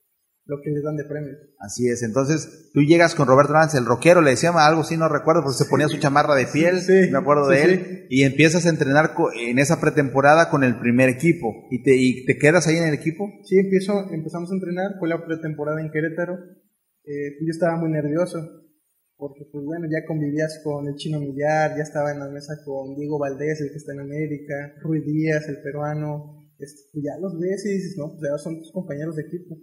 [0.46, 1.38] lo que les dan de premios.
[1.60, 5.08] Así es, entonces tú llegas con Roberto Hernández, el rockero, le decía algo, sí, no
[5.08, 8.70] recuerdo, porque se ponía su chamarra de piel, me acuerdo de él, y empiezas a
[8.70, 12.88] entrenar en esa pretemporada con el primer equipo, ¿y te, y te quedas ahí en
[12.88, 13.32] el equipo?
[13.44, 16.38] Sí, empiezo, empezamos a entrenar, fue la pretemporada en Querétaro,
[17.06, 18.40] eh, yo estaba muy nervioso,
[19.18, 22.96] porque pues bueno, ya convivías con el chino Millar, ya estaba en la mesa con
[22.96, 27.66] Diego Valdés, el que está en América, Rui Díaz, el peruano, este, ya los ves
[27.66, 29.56] y dices, no, pues ya son tus compañeros de equipo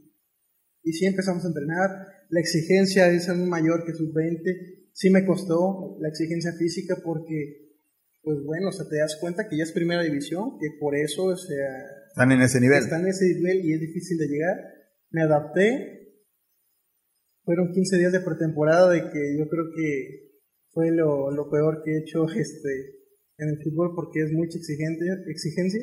[0.89, 1.91] y sí empezamos a entrenar.
[2.31, 4.89] La exigencia es aún mayor que sub-20.
[4.93, 7.75] Sí me costó la exigencia física porque,
[8.23, 11.25] pues bueno, o sea, te das cuenta que ya es primera división, que por eso,
[11.25, 11.69] o sea...
[12.09, 12.79] Están en ese nivel.
[12.79, 14.57] Están en ese nivel y es difícil de llegar.
[15.11, 16.25] Me adapté.
[17.45, 20.29] fueron 15 días de pretemporada de que yo creo que
[20.71, 22.97] fue lo, lo peor que he hecho este,
[23.37, 25.81] en el fútbol porque es mucha exigente, exigencia.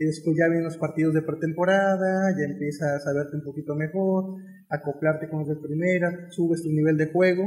[0.00, 4.40] Y después ya vienen los partidos de pretemporada, ya empiezas a verte un poquito mejor,
[4.70, 7.44] acoplarte con los de primera, subes tu nivel de juego.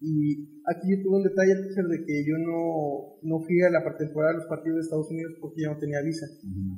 [0.00, 4.32] Y aquí yo tuve un detalle, de que yo no, no fui a la pretemporada
[4.32, 6.26] de los partidos de Estados Unidos porque ya no tenía visa.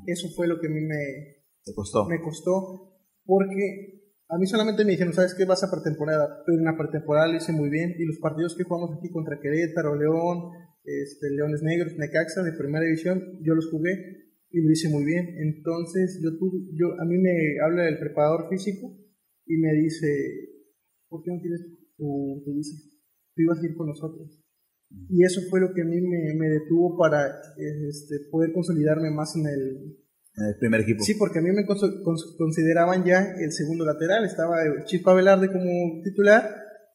[0.05, 2.05] Eso fue lo que a mí me, costó?
[2.05, 2.93] me costó,
[3.25, 5.47] porque a mí solamente me dijeron, ¿sabes qué?
[5.47, 8.65] Vas a pretemporada, pero en la pretemporada lo hice muy bien y los partidos que
[8.65, 10.53] jugamos aquí contra Querétaro, León,
[10.85, 14.20] este, Leones Negros, Necaxa de primera división, yo los jugué
[14.51, 15.37] y lo hice muy bien.
[15.39, 18.97] Entonces, yo, tuve, yo a mí me habla el preparador físico
[19.47, 20.07] y me dice,
[21.09, 21.61] ¿por qué no tienes
[21.97, 22.77] tu, tu visa?
[23.35, 24.41] Tú ibas a ir con nosotros.
[25.09, 29.37] Y eso fue lo que a mí me, me detuvo para este, poder consolidarme más
[29.37, 29.97] en el,
[30.37, 31.05] el primer equipo.
[31.05, 34.25] Sí, porque a mí me consideraban ya el segundo lateral.
[34.25, 36.43] Estaba Chispa Velarde como titular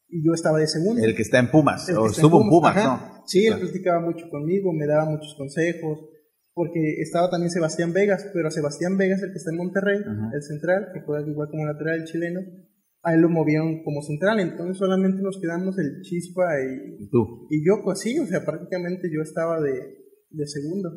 [0.08, 1.02] y yo estaba de segundo.
[1.02, 3.22] El que está en Pumas, o estuvo en Pumas, ¿no?
[3.26, 5.98] Sí, él platicaba mucho conmigo, me daba muchos consejos,
[6.56, 10.00] porque estaba también Sebastián Vegas, pero Sebastián Vegas, el que está en Monterrey,
[10.32, 12.40] el central, que juega igual como lateral el chileno,
[13.02, 17.46] a él lo movieron como central, entonces solamente nos quedamos el Chispa y, tú?
[17.50, 19.98] y yo, pues sí, o sea, prácticamente yo estaba de,
[20.30, 20.90] de segundo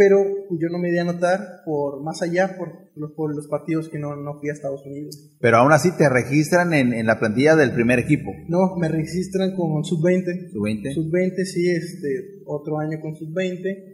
[0.00, 0.16] pero
[0.58, 3.98] yo no me di a notar por más allá por los, por los partidos que
[3.98, 5.36] no, no, fui a Estados Unidos.
[5.40, 8.30] Pero aún así te registran en, en la plantilla del primer equipo.
[8.48, 10.52] No, me registran con sub-20.
[10.52, 10.94] Sub-20.
[10.94, 13.89] Sub-20, sí, este, otro año con sub-20.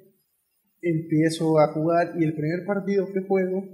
[0.81, 3.65] Empiezo a jugar y el primer partido que juego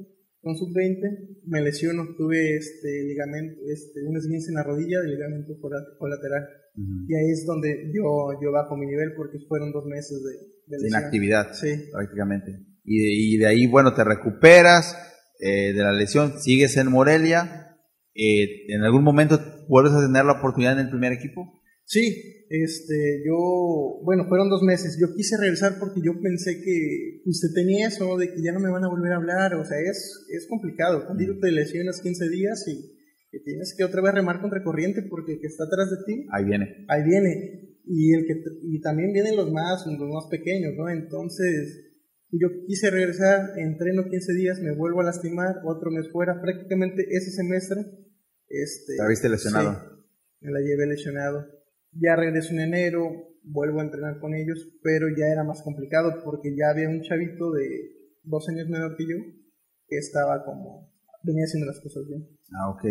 [0.43, 5.53] con sub-20 me lesiono, tuve este ligamento, este, un esguince en la rodilla de ligamento
[5.99, 6.49] colateral.
[6.75, 10.89] Y ahí es donde yo, yo bajo mi nivel porque fueron dos meses de, de
[10.89, 11.91] inactividad, sí.
[11.93, 12.59] prácticamente.
[12.85, 14.97] Y de, y de, ahí, bueno, te recuperas
[15.39, 17.77] eh, de la lesión, sigues en Morelia.
[18.15, 19.39] Eh, ¿En algún momento
[19.69, 21.62] vuelves a tener la oportunidad en el primer equipo?
[21.93, 24.97] Sí, este, yo, bueno, fueron dos meses.
[24.99, 28.71] Yo quise regresar porque yo pensé que usted tenía eso, de que ya no me
[28.71, 29.55] van a volver a hablar.
[29.57, 31.05] O sea, es, es complicado.
[31.05, 35.41] Cuando te lesionas 15 días y tienes que otra vez remar contra corriente porque el
[35.41, 36.27] que está atrás de ti.
[36.33, 36.87] Ahí viene.
[36.89, 37.77] Ahí viene.
[37.85, 40.89] Y, el que, y también vienen los más, los más pequeños, ¿no?
[40.89, 41.93] Entonces,
[42.31, 46.41] yo quise regresar, entreno 15 días, me vuelvo a lastimar, otro mes fuera.
[46.41, 47.85] Prácticamente ese semestre.
[48.49, 49.75] Este, ¿Te viste lesionado?
[49.75, 51.62] Sí, me la llevé lesionado.
[51.93, 53.11] Ya regreso en enero,
[53.43, 57.53] vuelvo a entrenar con ellos, pero ya era más complicado porque ya había un chavito
[57.53, 57.67] de
[58.23, 59.17] dos años menor que yo
[59.89, 60.91] que estaba como,
[61.23, 62.29] venía haciendo las cosas bien.
[62.53, 62.85] Ah, ok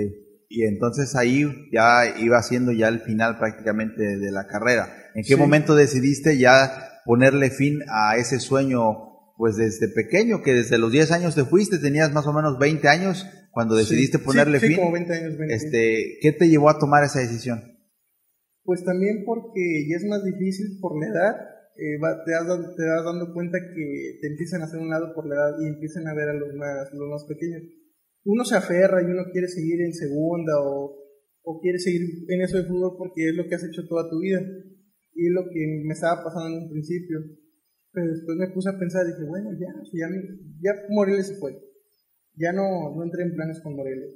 [0.52, 4.90] y entonces ahí ya iba siendo ya el final prácticamente de la carrera.
[5.16, 9.08] ¿En qué momento decidiste ya ponerle fin a ese sueño?
[9.38, 12.88] Pues desde pequeño, que desde los 10 años te fuiste, tenías más o menos 20
[12.90, 14.78] años cuando decidiste ponerle sí, fin.
[14.78, 17.64] Como 20 años, 20 este, ¿Qué te llevó a tomar esa decisión?
[18.64, 21.34] Pues también porque ya es más difícil por la edad,
[21.76, 22.46] eh, te, das,
[22.76, 25.68] te das dando cuenta que te empiezan a hacer un lado por la edad y
[25.68, 27.64] empiezan a ver a los más, los más pequeños
[28.24, 30.96] uno se aferra y uno quiere seguir en segunda o,
[31.44, 34.20] o quiere seguir en eso de fútbol porque es lo que has hecho toda tu
[34.20, 34.42] vida.
[35.14, 37.20] Y es lo que me estaba pasando en un principio.
[37.92, 40.08] Pero después me puse a pensar y dije, bueno, ya, ya,
[40.62, 41.52] ya Moreles se fue.
[42.36, 44.16] Ya no, no entré en planes con Moreles.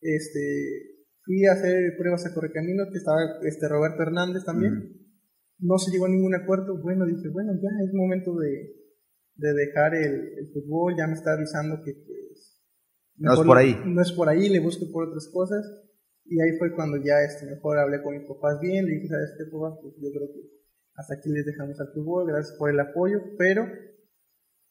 [0.00, 0.95] Este,
[1.26, 4.96] fui a hacer pruebas a Correcamino, que estaba este Roberto Hernández también.
[5.58, 6.80] No se llegó a ningún acuerdo.
[6.80, 8.72] Bueno, dije, bueno, ya es momento de,
[9.34, 10.94] de dejar el, el, fútbol.
[10.96, 11.92] Ya me está avisando que,
[13.18, 13.76] no es por ahí.
[13.86, 15.64] No es por ahí, le busqué por otras cosas.
[16.24, 19.34] Y ahí fue cuando ya este, mejor hablé con mis papás bien, le dije, ¿sabes
[19.38, 19.78] qué, papá?
[19.80, 20.56] Pues yo creo que
[20.94, 23.66] hasta aquí les dejamos al fútbol, gracias por el apoyo, pero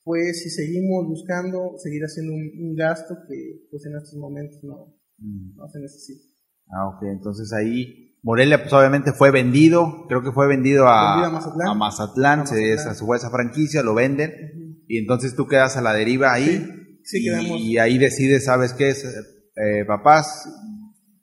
[0.03, 5.55] pues si seguimos buscando, seguir haciendo un, gasto que pues en estos momentos no, mm.
[5.55, 6.34] no se necesita.
[6.69, 11.29] Ah, ok, entonces ahí Morelia pues obviamente fue vendido, creo que fue vendido a, a
[11.29, 13.15] Mazatlán, a Mazatlán, a se Mazatlán.
[13.17, 14.83] esa franquicia, lo venden, uh -huh.
[14.87, 16.47] y entonces tú quedas a la deriva ahí.
[16.47, 19.05] Sí Sí, y, y, ahí decides, ¿sabes qué es?
[19.05, 20.49] Eh, papás,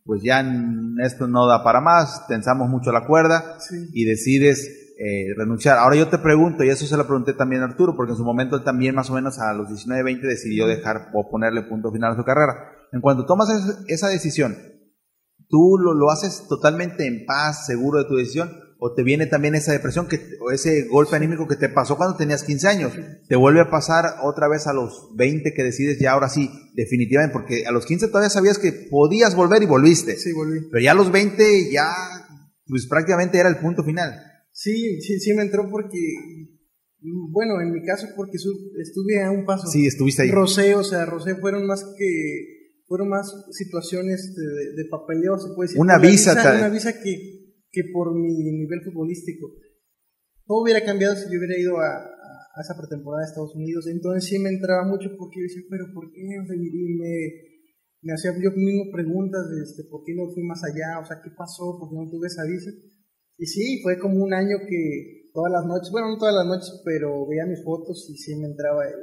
[0.04, 0.44] pues ya
[1.02, 3.88] esto no da para más, tensamos mucho la cuerda sí.
[3.92, 5.78] y decides eh, renunciar.
[5.78, 8.24] Ahora yo te pregunto, y eso se lo pregunté también a Arturo, porque en su
[8.24, 11.90] momento él también más o menos a los 19, 20 decidió dejar o ponerle punto
[11.90, 12.54] final a su carrera.
[12.92, 13.48] En cuanto tomas
[13.88, 14.56] esa decisión,
[15.52, 18.50] ¿tú lo, lo haces totalmente en paz, seguro de tu decisión?
[18.84, 22.16] o te viene también esa depresión que, o ese golpe anímico que te pasó cuando
[22.16, 22.92] tenías 15 años,
[23.28, 27.32] te vuelve a pasar otra vez a los 20 que decides ya ahora sí, definitivamente,
[27.32, 30.16] porque a los 15 todavía sabías que podías volver y volviste.
[30.16, 30.66] Sí, volví.
[30.68, 31.86] Pero ya a los 20 ya,
[32.66, 34.20] pues prácticamente era el punto final.
[34.50, 36.00] Sí, sí, sí me entró porque,
[37.30, 39.68] bueno, en mi caso porque estuve a un paso.
[39.68, 40.32] Sí, estuviste ahí.
[40.32, 42.51] Rosé, o sea, Rosé fueron más que
[42.92, 43.24] fueron más
[43.56, 45.80] situaciones de, de papeleo, se puede decir.
[45.80, 47.12] Una visa, tal- Una visa que,
[47.72, 48.28] que por mi
[48.60, 49.48] nivel futbolístico.
[50.44, 53.86] Todo hubiera cambiado si yo hubiera ido a, a esa pretemporada de Estados Unidos.
[53.88, 56.20] Entonces sí me entraba mucho porque yo decía, pero ¿por qué?
[56.36, 56.68] O sea, y
[57.00, 57.12] me,
[58.02, 61.16] me hacía yo mismo preguntas de este, por qué no fui más allá, o sea,
[61.24, 61.78] ¿qué pasó?
[61.80, 62.70] ¿Por qué no tuve esa visa?
[63.38, 66.68] Y sí, fue como un año que todas las noches, bueno, no todas las noches,
[66.84, 69.00] pero veía mis fotos y sí me entraba el,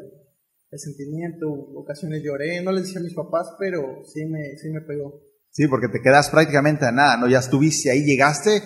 [0.71, 4.82] el sentimiento, ocasiones lloré, no les decía a mis papás, pero sí me, sí me
[4.82, 5.21] pegó.
[5.51, 7.27] Sí, porque te quedas prácticamente a nada, ¿no?
[7.27, 8.62] Ya estuviste ahí, llegaste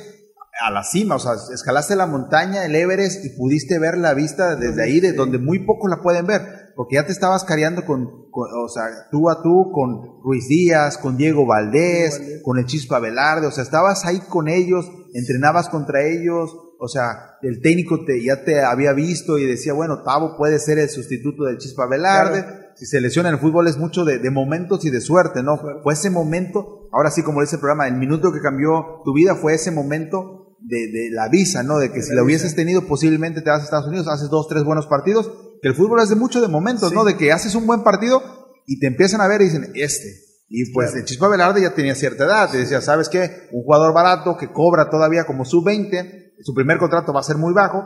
[0.62, 4.56] a la cima, o sea, escalaste la montaña, el Everest, y pudiste ver la vista
[4.56, 6.42] desde ahí, de donde muy pocos la pueden ver,
[6.76, 10.98] porque ya te estabas careando con, con- o sea, tú a tú con Ruiz Díaz,
[10.98, 12.42] con Diego Valdés, Valdés.
[12.44, 17.38] con el Chispa Velarde, o sea, estabas ahí con ellos, entrenabas contra ellos, o sea,
[17.42, 21.44] el técnico te, ya te había visto y decía, bueno, Tavo puede ser el sustituto
[21.46, 22.58] del Chispa Velarde, Claro.
[22.76, 25.58] si se lesiona en el fútbol es mucho de, de momentos y de suerte, ¿no?
[25.84, 29.36] Fue ese momento, ahora sí como dice el programa, el minuto que cambió tu vida
[29.36, 31.78] fue ese momento de, de la visa, ¿no?
[31.80, 34.48] De que De si la hubieses tenido posiblemente te vas a Estados Unidos, haces dos,
[34.48, 35.32] tres buenos partidos,
[35.62, 36.96] que el fútbol es de mucho de momentos, Sí.
[36.96, 37.04] ¿no?
[37.06, 38.22] De que haces un buen partido
[38.66, 40.08] y te empiezan a ver y dicen, este.
[40.50, 41.00] Y pues Claro.
[41.02, 43.48] el Chispa Velarde ya tenía cierta edad, te decía, ¿sabes qué?
[43.52, 47.54] Un jugador barato que cobra todavía como sub-20, su primer contrato va a ser muy
[47.54, 47.84] bajo,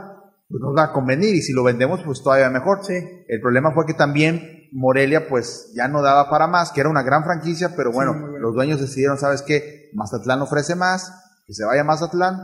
[0.50, 2.84] pues nos va a convenir y si lo vendemos pues todavía mejor.
[2.84, 2.93] Sí,
[3.28, 7.04] El problema fue que también Morelia pues ya no daba para más, que era una
[7.04, 9.89] gran franquicia, pero bueno, los dueños decidieron, ¿sabes qué?
[9.93, 11.12] Mazatlán ofrece más,
[11.46, 12.39] que se vaya a Mazatlán,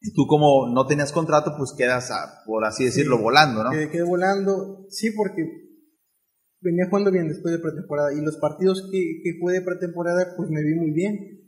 [0.00, 3.22] y tú como no tenías contrato, pues quedas, a- por así decirlo, Sí.
[3.22, 3.70] volando, ¿no?
[3.70, 5.42] quedé volando, sí, porque
[6.62, 10.50] venía jugando bien después de pretemporada y los partidos que, que jugué de pretemporada, pues
[10.50, 11.39] me vi muy bien.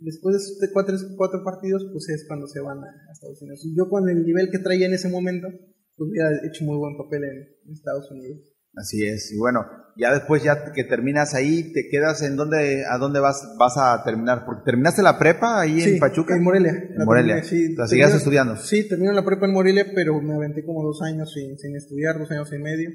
[0.00, 3.60] Después de cuatro, cuatro partidos, pues es cuando se van a, a Estados Unidos.
[3.64, 5.48] Y yo con el nivel que traía en ese momento,
[5.96, 7.36] pues hubiera hecho muy buen papel en,
[7.66, 8.40] en Estados Unidos.
[8.76, 12.98] Así es, y bueno, ya después ya que terminas ahí, te quedas en dónde, a
[12.98, 16.36] dónde vas, vas a terminar, porque terminaste la prepa ahí en Pachuca.
[16.36, 16.70] En Morelia.
[16.70, 17.42] En Morelia.
[17.42, 17.74] terminé, sí.
[17.74, 18.54] ¿La seguías estudiando?
[18.56, 22.16] Sí, terminé la prepa en Morelia, pero me aventé como dos años sin, sin estudiar,
[22.18, 22.90] dos años y medio.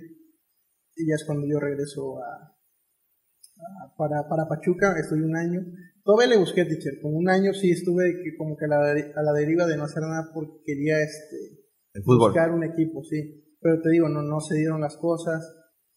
[0.96, 2.56] Y ya es cuando yo regreso a,
[3.58, 5.60] a- para, para Pachuca, estoy un año.
[6.06, 9.24] Todavía le busqué teacher, como un año sí estuve que como que a la, a
[9.24, 12.30] la deriva de no hacer nada porque quería este, El fútbol.
[12.30, 13.58] buscar un equipo, sí.
[13.60, 15.42] Pero te digo, no, no se dieron las cosas.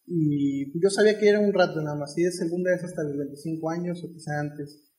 [0.07, 2.15] Y yo sabía que era un rato nada más.
[2.15, 4.89] Si es segunda vez hasta los 25 años o quizá antes.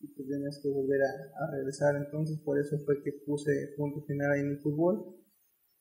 [0.00, 1.94] Y pues tienes que volver a, a regresar.
[1.94, 5.14] Entonces por eso fue que puse punto final ahí en el fútbol,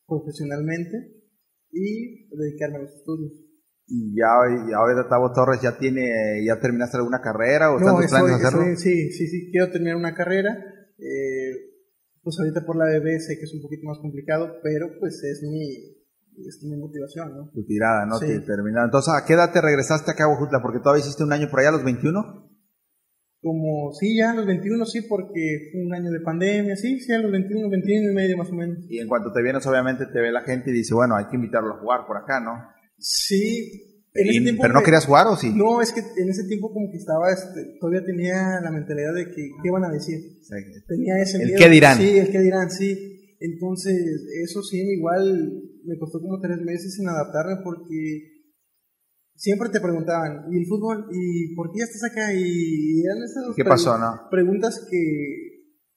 [0.06, 1.26] profesionalmente,
[1.72, 3.34] y dedicarme a los estudios.
[3.88, 4.34] Y ya,
[4.68, 8.64] y ahora Tavo Torres ya tiene, ya terminaste alguna carrera o No, tus planes hacerlo.
[8.78, 10.58] sí, sí, sí, quiero terminar una carrera.
[10.98, 11.76] Eh,
[12.24, 15.44] pues ahorita por la bebé sé que es un poquito más complicado, pero pues es
[15.44, 15.76] mi,
[16.48, 17.52] es mi motivación, ¿no?
[17.52, 18.18] Tu tirada, ¿no?
[18.18, 18.26] Sí.
[18.26, 18.88] Te terminaron.
[18.88, 20.62] Entonces, ¿a qué edad te regresaste acá a Huejutla?
[20.64, 22.50] Porque todavía hiciste un año por allá, a los 21.
[23.42, 27.14] Como, sí, ya a los 21 sí, porque fue un año de pandemia, sí, sí,
[27.14, 28.80] a los 21, 21 y medio más o menos.
[28.90, 31.36] Y en cuanto te vienes, obviamente te ve la gente y dice, bueno, hay que
[31.36, 32.54] invitarlo a jugar por acá, ¿no?
[32.98, 35.52] Sí, en ese Y- tiempo ¿Pero no me- querías jugar o sí?
[35.54, 39.26] No, es que en ese tiempo como que estaba, este, todavía tenía la mentalidad de
[39.26, 40.20] que, ¿qué van a decir?
[40.88, 41.60] Tenía ese El miedo.
[41.60, 41.98] qué dirán.
[41.98, 43.12] Sí, el qué dirán, sí.
[43.40, 43.96] Entonces,
[44.44, 48.32] eso sí, igual me costó como tres meses en adaptarme porque
[49.36, 51.06] siempre te preguntaban, ¿y el fútbol?
[51.12, 52.34] ¿Y por qué ya estás acá?
[52.34, 54.30] Y eran esas ¿Qué pregu- pasó, no?
[54.32, 54.98] preguntas que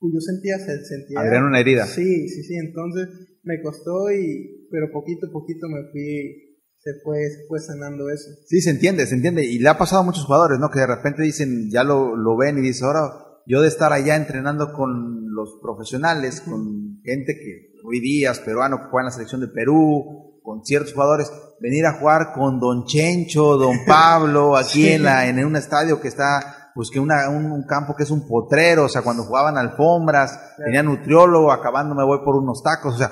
[0.00, 1.20] pues, yo sentía, se- sentía...
[1.20, 1.86] Abrieron una herida.
[1.86, 3.08] Sí, sí, sí, entonces
[3.44, 6.47] me costó y, pero poquito a poquito me fui,
[6.92, 8.30] se fue, se fue sanando eso.
[8.46, 9.44] Sí, se entiende, se entiende.
[9.44, 10.70] Y le ha pasado a muchos jugadores, ¿no?
[10.70, 13.10] Que de repente dicen, ya lo, lo ven y dicen, ahora
[13.46, 18.84] yo de estar allá entrenando con los profesionales, con gente que, Rui Díaz, peruano, que
[18.90, 23.56] juega en la selección de Perú, con ciertos jugadores, venir a jugar con Don Chencho,
[23.56, 24.88] Don Pablo, aquí Sí.
[24.92, 28.10] en, la, en un estadio que está, pues que una, un, un campo que es
[28.10, 32.94] un potrero, o sea, cuando jugaban alfombras, tenía nutriólogo, acabando me voy por unos tacos,
[32.94, 33.10] o sea,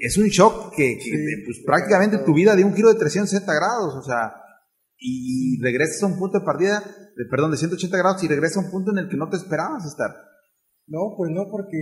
[0.00, 1.42] es un shock que, que, Sí.
[1.44, 4.32] pues, prácticamente tu vida dio un giro de 360 grados, o sea,
[4.98, 6.82] y regresas a un punto de partida,
[7.16, 9.36] de, perdón, de 180 grados y regresas a un punto en el que no te
[9.36, 10.10] esperabas estar.
[10.88, 11.78] No, pues no, porque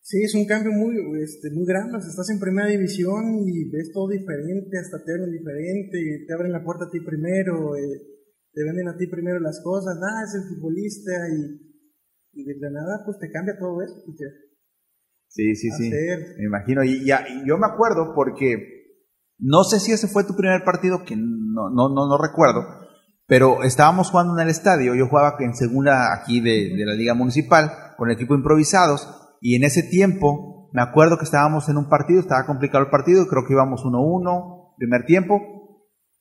[0.00, 1.98] sí, es un cambio muy, este, muy grande.
[1.98, 6.64] Estás en primera división y ves todo diferente, hasta te hablan diferente, te abren la
[6.64, 8.00] puerta a ti primero, eh,
[8.52, 12.70] te venden a ti primero las cosas, ah, es el futbolista y, y de la
[12.70, 13.94] nada pues te cambia todo eso.
[14.06, 14.49] y te-
[15.30, 15.88] Sí, sí, sí.
[15.88, 16.36] hacer.
[16.38, 16.84] Me imagino.
[16.84, 18.98] Y, ya, y yo me acuerdo porque
[19.38, 22.62] no sé si ese fue tu primer partido, que no, no, no, no recuerdo,
[23.26, 24.94] pero estábamos jugando en el estadio.
[24.94, 29.08] Yo jugaba en segunda aquí de, de la Liga Municipal con el equipo improvisados.
[29.40, 33.26] Y en ese tiempo me acuerdo que estábamos en un partido, estaba complicado el partido,
[33.26, 35.40] creo que íbamos 1-1, primer tiempo.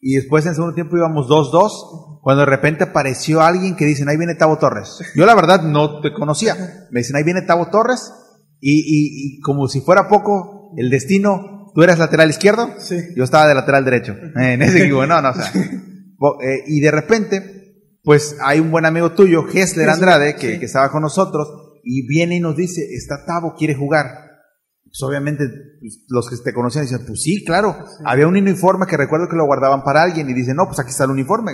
[0.01, 4.17] y después en segundo tiempo íbamos 2-2, cuando de repente apareció alguien que dicen, ahí
[4.17, 4.99] viene Tavo Torres.
[5.15, 6.55] Yo la verdad no te conocía.
[6.91, 8.11] Me dicen, ahí viene Tavo Torres,
[8.59, 12.97] y, y, como si fuera poco, el destino, tú eras lateral izquierdo, Sí.
[13.15, 16.79] yo estaba de lateral derecho, eh, en ese equipo, no, no, o sea, eh, y
[16.81, 20.59] de repente, pues hay un buen amigo tuyo, Gessler, Andrade, que, sí.
[20.59, 21.47] que estaba con nosotros,
[21.83, 24.05] y viene y nos dice, está Tavo, quiere jugar.
[24.83, 25.45] Pues obviamente
[25.79, 27.77] pues, los que te conocían dicen, pues sí, claro.
[28.05, 30.89] Había un uniforme que recuerdo que lo guardaban para alguien y dicen, no, pues aquí
[30.89, 31.53] está el uniforme.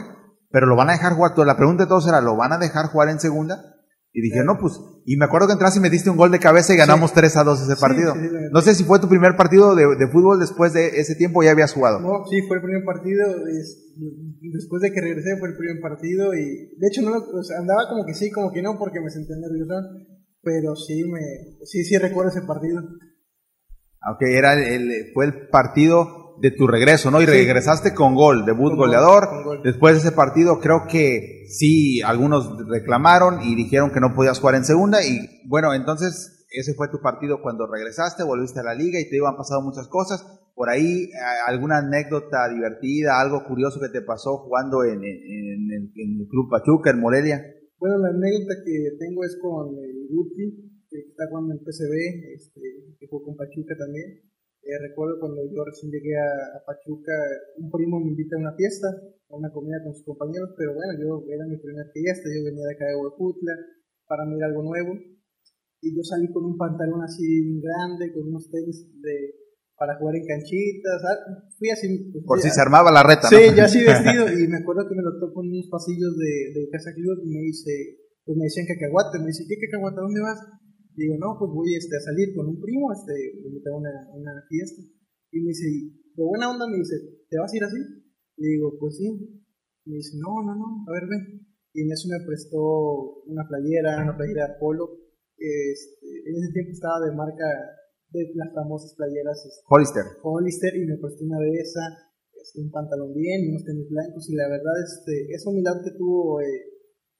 [0.51, 1.33] Pero lo van a dejar jugar.
[1.45, 3.74] La pregunta de todos era, ¿lo van a dejar jugar en segunda?
[4.17, 6.73] Y dije, no, pues, y me acuerdo que entraste y metiste un gol de cabeza
[6.73, 8.13] y ganamos 3 a 2 ese Sí, partido.
[8.13, 11.15] sí, sí, no sé si fue tu primer partido de, de fútbol después de ese
[11.15, 11.99] tiempo o ya habías jugado.
[11.99, 13.27] No, sí, fue el primer partido.
[13.47, 13.81] es-
[14.53, 16.45] después de que regresé fue el primer partido y
[16.77, 19.09] de hecho no lo- o sea, andaba como que sí, como que no, porque me
[19.09, 19.73] sentía nervioso.
[20.41, 21.19] Pero sí, me,
[21.65, 22.81] sí, sí recuerdo ese partido.
[24.01, 27.21] Aunque era el- fue el partido de tu regreso, ¿no?
[27.21, 27.31] Y Sí.
[27.31, 29.43] regresaste con gol, debut Con gol, goleador.
[29.43, 29.61] gol.
[29.63, 34.55] Después de ese partido creo que sí, algunos reclamaron y dijeron que no podías jugar
[34.55, 35.03] en segunda.
[35.05, 39.17] Y bueno, entonces ese fue tu partido cuando regresaste, volviste a la liga y te
[39.17, 40.23] iban pasado muchas cosas.
[40.55, 41.09] Por ahí,
[41.47, 46.27] alguna anécdota divertida, algo curioso que te pasó jugando en, en- en el, en el
[46.29, 47.43] Club Pachuca, en Morelia.
[47.77, 52.61] Bueno, la anécdota que tengo es con el Guti, que está jugando en PCB, este,
[52.97, 54.21] que jugó con Pachuca también.
[54.65, 57.13] Eh, recuerdo cuando yo recién llegué a, a Pachuca,
[57.61, 58.87] un primo me invita a una fiesta,
[59.29, 62.65] a una comida con sus compañeros, pero bueno, yo era mi primera fiesta, yo venía
[62.65, 63.53] de acá de Huejutla
[64.09, 64.97] para mirar algo nuevo.
[65.81, 69.35] Y yo salí con un pantalón así grande, con unos tenis de,
[69.77, 70.97] para jugar en canchitas.
[71.05, 72.09] ah, Fui así.
[72.11, 73.55] pues, Por si se armaba la reta, Sí, ¿no?
[73.55, 74.25] ya así vestido.
[74.33, 77.29] Y me acuerdo que me lo tocó en unos pasillos de, de Casa Club y
[77.29, 77.69] me dice,
[78.25, 79.19] pues me decían cacahuate.
[79.19, 79.99] Me dice, ¿qué cacahuate?
[79.99, 80.39] ¿A dónde vas?
[80.95, 84.33] Digo, no, pues voy este, a salir con un primo, este, me a una, una
[84.47, 84.81] fiesta.
[85.31, 85.67] Y me dice,
[86.15, 86.95] de buena onda, me dice,
[87.29, 87.79] ¿te vas a ir así?
[88.37, 89.09] Le digo, pues sí.
[89.85, 91.47] Me dice, no, no, no, a ver, ven.
[91.73, 95.05] Y en eso me prestó una playera, una playera polo.
[95.37, 97.43] Este, en ese tiempo estaba de marca
[98.15, 100.05] de las famosas playeras este, Hollister.
[100.23, 101.83] Hollister y me prestó una de esa,
[102.31, 106.39] este, un pantalón bien unos tenis blancos y la verdad este, esa humildad que tuvo
[106.39, 106.63] eh,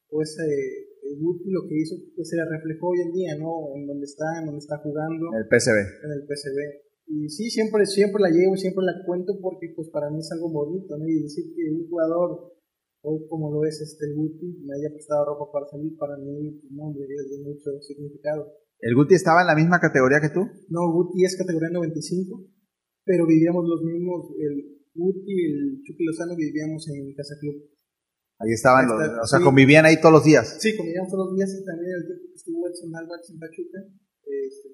[0.08, 0.85] pues eh,
[1.16, 3.72] el Guti lo que hizo pues se le reflejó hoy en día, ¿no?
[3.76, 5.80] En donde está, en donde está jugando, El PCB.
[6.04, 6.60] en el PCB.
[7.08, 10.52] Y sí, siempre, siempre la llevo, siempre la cuento porque pues para mí es algo
[10.52, 11.08] bonito, ¿no?
[11.08, 12.52] Y decir que un jugador
[13.06, 16.90] hoy como lo es este Guti me haya prestado ropa para salir, para mí, no,
[16.90, 18.52] hombre, es de mucho significado.
[18.80, 20.42] ¿El Guti estaba en la misma categoría que tú?
[20.70, 22.44] No, Guti es categoría 95,
[23.06, 27.75] pero vivíamos los mismos, el Guti y el Chucky Lozano vivíamos en Casa Club.
[28.40, 29.46] Ahí estaban, Ahí los, está, o sea, sí.
[29.46, 30.58] convivían ahí todos los días.
[30.60, 33.80] Sí, convivíamos todos los días y también el tiempo que estuvo Edson Álvarez en Pachuca,
[34.26, 34.68] este,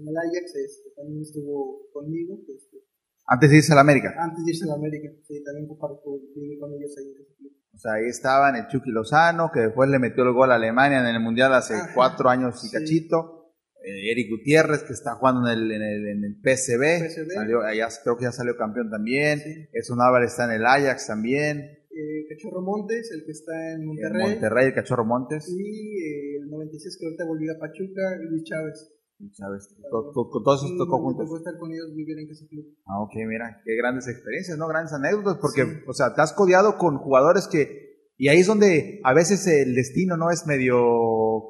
[0.00, 2.78] en el Ajax, este, también estuvo conmigo, este,
[3.26, 4.14] Antes de irse a la América.
[4.18, 6.00] antes de irse a la América, sí, también comparto,
[6.34, 7.52] viví con ellos ahí en Club.
[7.74, 10.98] O sea, ahí estaban el Chucky Lozano, que después le metió el gol a Alemania
[11.00, 11.92] en el Mundial hace Ajá.
[11.94, 12.72] cuatro años y Sí.
[12.72, 13.52] cachito.
[13.84, 17.08] Eh, Eric Gutiérrez, que está jugando en el, en el, en el PSV.
[17.08, 17.30] PSV.
[17.34, 19.38] Salió, allá, creo que ya salió campeón también.
[19.38, 19.68] Sí.
[19.72, 21.78] Edson Álvarez está en el Ajax también.
[21.98, 25.48] Eh, Cachorro Montes, el que está en En Monterrey, Monterrey, el Cachorro Montes.
[25.48, 28.94] y eh, el 96 que ahorita volvió a Pachuca, y Luis Chávez.
[29.32, 29.74] ¿Sabes?
[29.90, 32.66] Con, con- con todos Y tocó me estar con ellos, vivir en Casa Club.
[32.86, 34.68] Ah, ok, mira, qué grandes experiencias, ¿no?
[34.68, 35.72] Grandes anécdotas, porque, Sí.
[35.88, 39.74] o sea, te has codeado con jugadores que, y ahí es donde a veces el
[39.74, 40.76] destino no es medio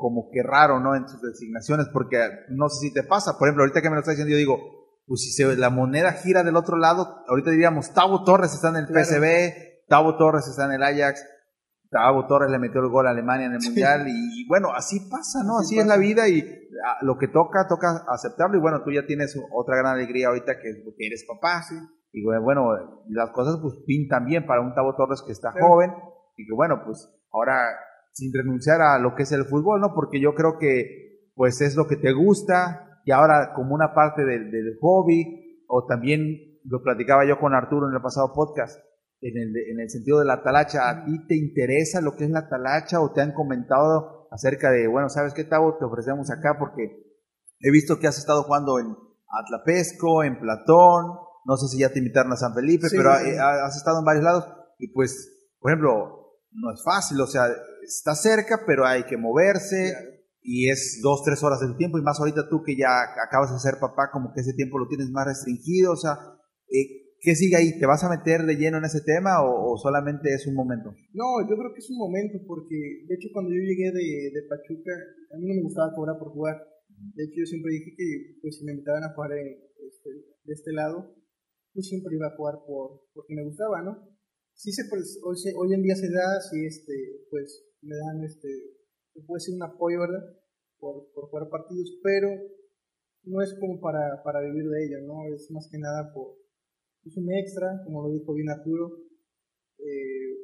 [0.01, 0.97] como que raro, ¿no?
[0.97, 2.17] En sus designaciones, porque
[2.49, 4.59] no sé si te pasa, por ejemplo, ahorita que me lo estás diciendo, yo digo,
[5.07, 8.77] pues si se, la moneda gira del otro lado, ahorita diríamos, Tavo Torres está en
[8.77, 9.05] el Claro.
[9.05, 11.25] PSV, Tavo Torres está en el Ajax,
[11.91, 13.69] Tavo Torres le metió el gol a Alemania en el Sí.
[13.69, 15.59] Mundial, y, bueno, así pasa, ¿no?
[15.59, 16.41] Así, Así es la vida y
[16.87, 20.57] ah, lo que toca, toca aceptarlo, y bueno, tú ya tienes otra gran alegría ahorita
[20.61, 21.63] que, que eres papá,
[22.13, 22.71] y bueno,
[23.09, 25.93] las cosas pues pintan bien para un Tavo Torres que está joven
[26.37, 27.69] y que bueno, pues ahora
[28.13, 29.95] sin renunciar a lo que es el fútbol, ¿no?
[29.95, 34.25] Porque yo creo que pues es lo que te gusta y ahora como una parte
[34.25, 38.79] del, del hobby o también lo platicaba yo con Arturo en el pasado podcast,
[39.21, 42.31] en el, en el sentido de la talacha, ¿a ti te interesa lo que es
[42.31, 45.77] la talacha o te han comentado acerca de, bueno, ¿sabes qué Tavo?
[45.79, 47.03] Te ofrecemos acá porque
[47.61, 48.95] he visto que has estado jugando en
[49.29, 51.07] Atlapesco, en Platón,
[51.45, 52.97] no sé si ya te invitaron a San Felipe, Sí.
[52.97, 54.47] pero has estado en varios lados
[54.79, 57.47] y pues, por ejemplo, no es fácil, o sea,
[57.83, 60.07] está cerca, pero hay que moverse Claro.
[60.43, 62.89] y es dos, tres horas del tiempo y más ahorita tú que ya
[63.27, 66.19] acabas de ser papá, como que ese tiempo lo tienes más restringido, o sea,
[66.71, 67.79] eh, ¿qué sigue ahí?
[67.79, 70.95] ¿Te vas a meter de lleno en ese tema o, solamente es un momento?
[71.15, 74.43] No, yo creo que es un momento porque, de hecho, cuando yo llegué de, de
[74.49, 74.93] Pachuca,
[75.33, 76.57] a mí no me gustaba cobrar por jugar.
[76.89, 80.11] De hecho, yo siempre dije que, pues, si me invitaban a jugar este,
[80.45, 81.15] de este lado,
[81.73, 84.19] pues siempre iba a jugar por, porque me gustaba, ¿no?
[84.59, 86.93] sí se, pues, hoy, hoy en día se da, sí, este,
[87.31, 88.49] pues me dan, este,
[89.27, 90.23] puede ser un apoyo, ¿verdad?
[90.79, 92.29] Por, por jugar partidos, pero
[93.23, 95.33] no es como para, para vivir de ello, ¿no?
[95.33, 96.35] Es más que nada por,
[97.09, 98.93] es un extra, como lo dijo bien Arturo,
[99.79, 100.37] eh,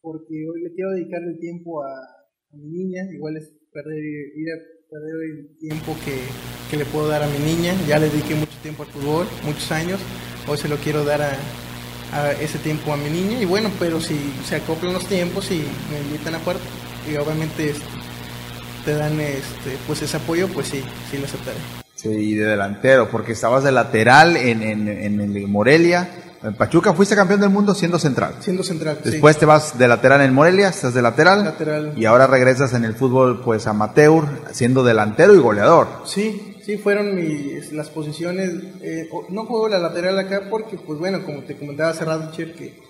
[0.00, 4.48] porque hoy le quiero dedicar el tiempo a, a mi niña, igual es perder, ir
[4.52, 4.56] a
[4.90, 6.16] perder el tiempo que,
[6.70, 9.70] que, le puedo dar a mi niña, ya le dediqué mucho tiempo al fútbol, muchos
[9.70, 10.00] años,
[10.48, 11.32] hoy se lo quiero dar a,
[12.12, 13.40] a ese tiempo a mi niña.
[13.40, 16.56] Y bueno, pero si se acoplan los tiempos y me invitan a jugar
[17.10, 17.84] y obviamente este,
[18.84, 21.58] te dan este, pues ese apoyo, pues sí, sí lo aceptaré.
[22.00, 26.08] Sí, y de delantero, porque estabas de lateral en, en, en el Morelia.
[26.42, 28.36] En Pachuca fuiste campeón del mundo siendo central.
[28.40, 28.98] Siendo central.
[29.04, 29.40] Después sí.
[29.40, 31.44] te vas de lateral en Morelia, estás de lateral.
[31.44, 31.92] Lateral.
[31.96, 35.88] Y ahora regresas en el fútbol pues amateur, siendo delantero y goleador.
[36.06, 38.50] Sí, sí, fueron mis, las posiciones.
[38.80, 42.54] Eh, no juego la lateral acá porque, pues bueno, como te comentaba hace rato, Cher,
[42.54, 42.80] que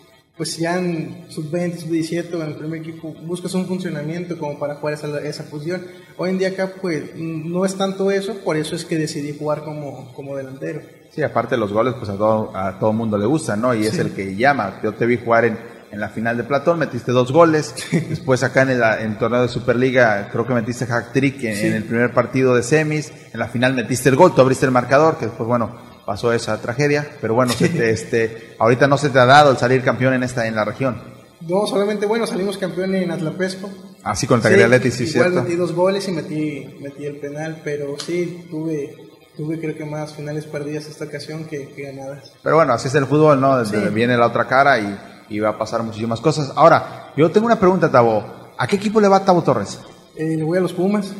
[0.41, 4.95] pues ya en sub-20, sub-17 en el primer equipo buscas un funcionamiento como para jugar
[4.95, 5.83] esa, esa posición.
[6.17, 9.63] Hoy en día acá pues no es tanto eso, por eso es que decidí jugar
[9.63, 10.81] como, como delantero.
[11.11, 13.75] Sí, aparte los goles pues a todo, a todo mundo le gusta, ¿no?
[13.75, 13.89] Y sí.
[13.89, 14.81] es el que llama.
[14.83, 15.59] Yo te vi jugar en,
[15.93, 17.75] en la final de Platón, metiste dos goles.
[18.09, 21.55] Después acá en el, en el torneo de Superliga creo que metiste hack trick en,
[21.55, 21.67] sí.
[21.67, 23.13] en, el primer partido de semis.
[23.35, 26.61] En la final metiste el gol, tú abriste el marcador, que después, bueno, pasó esa
[26.61, 27.09] tragedia.
[27.21, 30.25] Pero bueno, se te, este, ahorita no se te ha dado el salir campeón en
[30.25, 31.01] esta en la región.
[31.47, 33.71] No, solamente, bueno, salimos campeón en Atlapesco.
[34.03, 35.43] Así con Taglialetti, sí, igual cierto.
[35.45, 38.97] metí dos goles y metí, metí el penal, pero sí, tuve
[39.37, 42.33] tuve creo que más finales perdidas esta ocasión que, que ganadas.
[42.43, 43.65] Pero bueno, así es el fútbol, ¿no?
[43.65, 43.77] Sí.
[43.95, 44.99] Viene la otra cara y,
[45.29, 46.53] y, va a pasar muchísimas cosas.
[46.57, 48.53] Ahora, yo tengo una pregunta, Tabo.
[48.59, 49.79] ¿A qué equipo le va Tabo Torres?
[50.17, 51.13] Eh, le voy a los Pumas.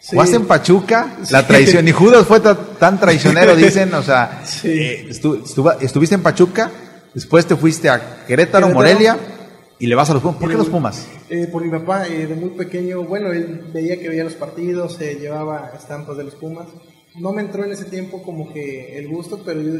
[0.00, 0.10] Sí.
[0.12, 1.16] ¿Jugaste en Pachuca?
[1.30, 1.84] La traición.
[1.84, 3.92] Ni Judas fue tan traicionero, dicen.
[3.94, 4.68] O sea, sí.
[4.68, 6.70] eh, estu, estu, estuviste en Pachuca,
[7.14, 8.68] después te fuiste a Querétaro, Querétaro.
[8.68, 9.18] Morelia.
[9.80, 10.40] Y le vas a los Pumas.
[10.40, 11.06] ¿Por qué los Pumas?
[11.30, 15.00] Eh, por mi papá, eh, de muy pequeño, bueno, él veía que veía los partidos,
[15.00, 16.66] eh, llevaba estampas de los Pumas
[17.18, 19.72] no me entró en ese tiempo como que el gusto, pero yo,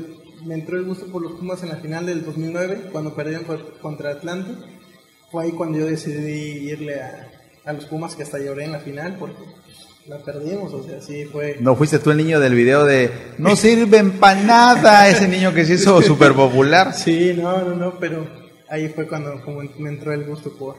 [0.44, 3.44] me entró el gusto por los Pumas en la final del 2009, cuando perdieron
[3.80, 4.52] contra Atlante.
[5.30, 7.30] Fue ahí cuando yo decidí irle a,
[7.64, 9.42] a los Pumas, que hasta lloré en la final, porque
[10.08, 11.58] la perdimos, o sea, sí fue...
[11.60, 15.66] ¿No fuiste tú el niño del video de no sirven para nada, ese niño que
[15.66, 16.94] se hizo súper popular?
[16.94, 18.26] Sí, no, no, no, pero
[18.70, 20.76] ahí fue cuando como me entró el gusto por...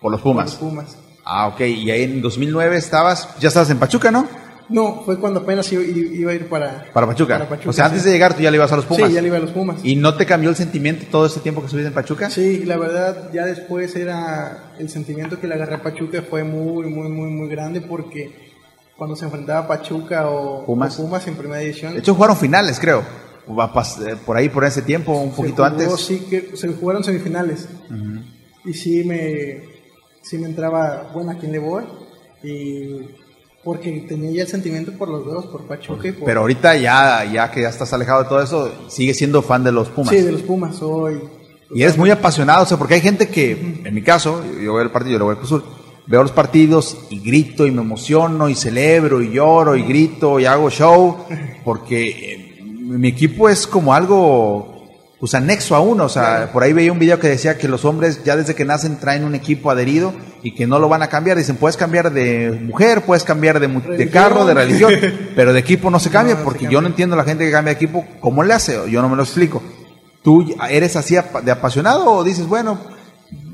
[0.00, 0.54] Por los Pumas.
[0.56, 0.98] Por los Pumas.
[1.24, 4.28] Ah, ok, y ahí en 2009 estabas, ya estabas en Pachuca, ¿no?
[4.68, 7.34] No, fue cuando apenas iba, iba a ir para, para, Pachuca.
[7.34, 7.70] para, Pachuca.
[7.70, 9.08] O sea, antes de llegar tú ya le ibas a los Pumas.
[9.08, 9.78] Sí, ya le iba a los Pumas.
[9.84, 12.30] ¿Y no te cambió el sentimiento todo ese tiempo que estuviste en Pachuca?
[12.30, 16.86] Sí, la verdad, ya después era el sentimiento que le agarré a Pachuca fue muy,
[16.86, 18.45] muy, muy, muy grande porque
[18.96, 21.92] cuando se enfrentaba a Pachuca o Pumas, o Pumas en primera edición.
[21.94, 23.02] De hecho, jugaron finales, creo.
[24.00, 26.00] eh, Por ahí, por ese tiempo, un poquito jugó, antes.
[26.00, 27.68] Sí, que se jugaron semifinales.
[27.90, 28.24] Uh -huh.
[28.64, 29.62] Y sí me,
[30.22, 31.84] sí me entraba, bueno, ¿a quién le voy?
[32.42, 33.14] Y
[33.62, 36.24] porque tenía ya el sentimiento por los dos, por Pachuca y por...
[36.24, 39.72] Pero ahorita ya, ya que ya estás alejado de todo eso, sigue siendo fan de
[39.72, 40.10] los Pumas.
[40.14, 41.20] Sí, de los Pumas soy.
[41.74, 43.88] Y eres muy apasionado, o sea, porque hay gente que, uh -huh.
[43.88, 45.62] en mi caso, yo veo el partido, yo lo voy al Cruz
[46.06, 50.46] veo los partidos y grito y me emociono y celebro y lloro y grito y
[50.46, 51.26] hago show,
[51.64, 54.74] porque eh, mi equipo es como algo
[55.18, 57.86] pues anexo a uno, o sea, por ahí veía un video que decía que los
[57.86, 61.08] hombres ya desde que nacen traen un equipo adherido y que no lo van a
[61.08, 64.92] cambiar, dicen, puedes cambiar de mujer, puedes cambiar de, de carro, de religión,
[65.34, 66.76] pero de equipo no se cambia, no, porque se cambia.
[66.76, 68.78] yo no entiendo a la gente que cambia de equipo, ¿cómo le hace?
[68.90, 69.62] Yo no me lo explico.
[70.22, 72.78] ¿Tú eres así de apasionado o dices, bueno,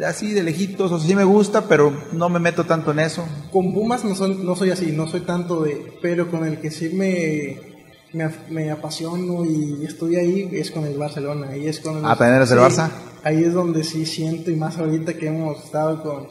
[0.06, 3.24] así de lejitos, o sea, sí me gusta, pero no me meto tanto en eso?
[3.50, 6.70] Con Pumas no soy, no soy así, no soy tanto de, pero con el que
[6.70, 7.72] sí me
[8.12, 11.48] me, me, apasiono y estoy ahí es con el Barcelona.
[11.50, 12.90] Ahí es con el, ¿Ah, sí, Barça?
[13.24, 16.28] Ahí es donde sí siento y más ahorita que hemos estado con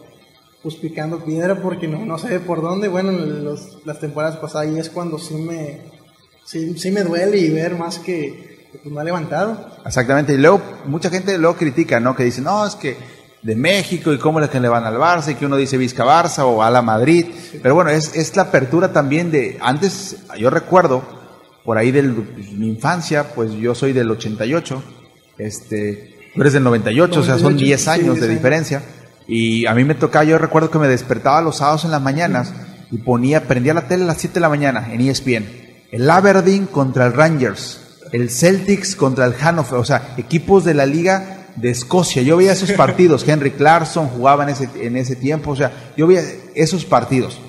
[0.61, 2.87] pues picando piedra porque no, no sé por dónde.
[2.87, 5.81] Bueno, los, las temporadas pasadas ahí es cuando sí me,
[6.45, 9.57] sí, sí me duele y ver más que, que pues, no ha levantado.
[9.85, 10.33] Exactamente.
[10.33, 12.15] Y luego mucha gente luego critica, ¿no?
[12.15, 12.95] Que dice, no, es que
[13.43, 16.05] de México y cómo es que le van al Barça y que uno dice Vizca
[16.05, 17.25] Barça o a la Madrid.
[17.61, 21.03] Pero bueno, es, es la apertura también de, antes yo recuerdo
[21.63, 24.83] por ahí de mi infancia, pues yo soy del 88,
[25.37, 28.83] este, tú eres del 98, 98 o sea, son 10 años sí, de diferencia.
[29.27, 32.53] Y a mí me tocaba, yo recuerdo que me despertaba los sábados en las mañanas
[32.91, 35.45] y ponía, prendía la tele a las 7 de la mañana en ESPN.
[35.91, 37.79] El Aberdeen contra el Rangers,
[38.11, 42.21] el Celtics contra el Hannover, o sea, equipos de la liga de Escocia.
[42.21, 46.07] Yo veía esos partidos, Henry Clarkson jugaba en ese, en ese tiempo, o sea, yo
[46.07, 46.23] veía
[46.55, 47.39] esos partidos.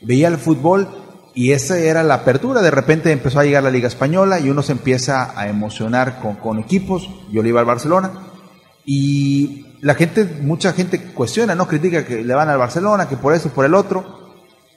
[0.00, 0.88] Veía el fútbol
[1.34, 2.62] y esa era la apertura.
[2.62, 6.36] De repente empezó a llegar la Liga Española y uno se empieza a emocionar con,
[6.36, 7.08] con equipos.
[7.30, 8.10] Yo le iba al Barcelona
[8.84, 11.66] Y la gente, mucha gente cuestiona, ¿no?
[11.68, 14.18] Critica que le van al Barcelona, que por eso, por el otro.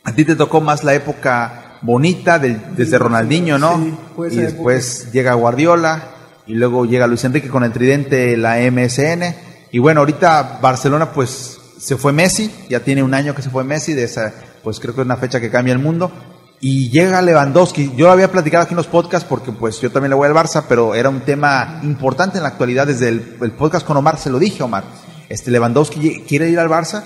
[0.04, 3.78] A ti te tocó más la época bonita desde Ronaldinho, ¿no?
[3.78, 3.96] Sí,
[4.32, 6.11] y después llega Guardiola
[6.52, 9.24] y luego llega Luis Enrique con el tridente, la MSN.
[9.72, 13.64] Y bueno, ahorita Barcelona pues se fue Messi, ya tiene un año que se fue
[13.64, 16.12] Messi, de esa, pues creo que es una fecha que cambia el mundo.
[16.60, 17.94] Y llega Lewandowski.
[17.96, 20.34] Yo lo había platicado aquí en los podcasts porque pues yo también le voy al
[20.34, 22.86] Barça, pero era un tema importante en la actualidad.
[22.86, 24.84] Desde el, el podcast con Omar se lo dije, Omar.
[25.30, 27.04] Este Lewandowski quiere ir al Barça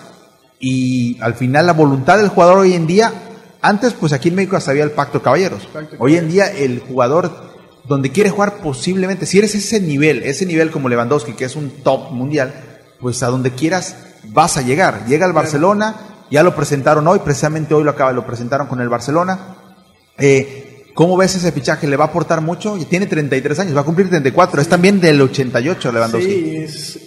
[0.59, 3.13] y al final la voluntad del jugador hoy en día,
[3.61, 5.69] antes pues aquí en México hasta había el pacto de caballeros.
[5.99, 7.54] Hoy en día el jugador
[7.87, 11.69] donde quiere jugar posiblemente, si eres ese nivel, ese nivel como Lewandowski, que es un
[11.83, 12.53] top mundial,
[12.99, 13.95] pues a donde quieras
[14.29, 15.05] vas a llegar.
[15.05, 15.95] Llega al Barcelona,
[16.31, 19.57] ya lo presentaron hoy, precisamente hoy lo acaba, lo presentaron con el Barcelona.
[20.17, 21.87] Eh, ¿Cómo ves ese fichaje?
[21.87, 22.77] ¿Le va a aportar mucho?
[22.89, 26.31] Tiene 33 años, va a cumplir 34, es también del 88 Lewandowski.
[26.31, 26.99] Sí, es,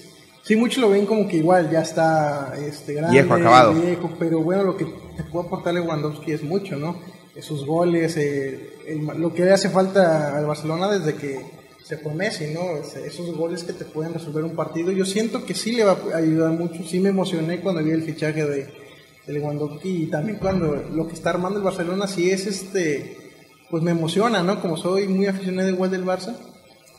[0.42, 3.72] sí, muchos lo ven como que igual ya está este, grande, viejo, acabado.
[3.72, 6.96] Viejo, pero bueno, lo que te puede aportar Lewandowski es mucho, ¿no?
[7.38, 8.74] Esos goles, eh,
[9.16, 11.40] lo que le hace falta al Barcelona desde que
[11.84, 12.60] se fue Messi, ¿no?
[13.02, 14.90] Esos goles que te pueden resolver un partido.
[14.90, 16.82] Yo siento que sí le va a ayudar mucho.
[16.84, 18.66] Sí me emocioné cuando vi el fichaje de,
[19.26, 23.16] de Lewandowski y también cuando lo que está armando el Barcelona sí es este,
[23.70, 24.60] pues me emociona, ¿no?
[24.60, 26.34] Como soy muy aficionado igual del Barça,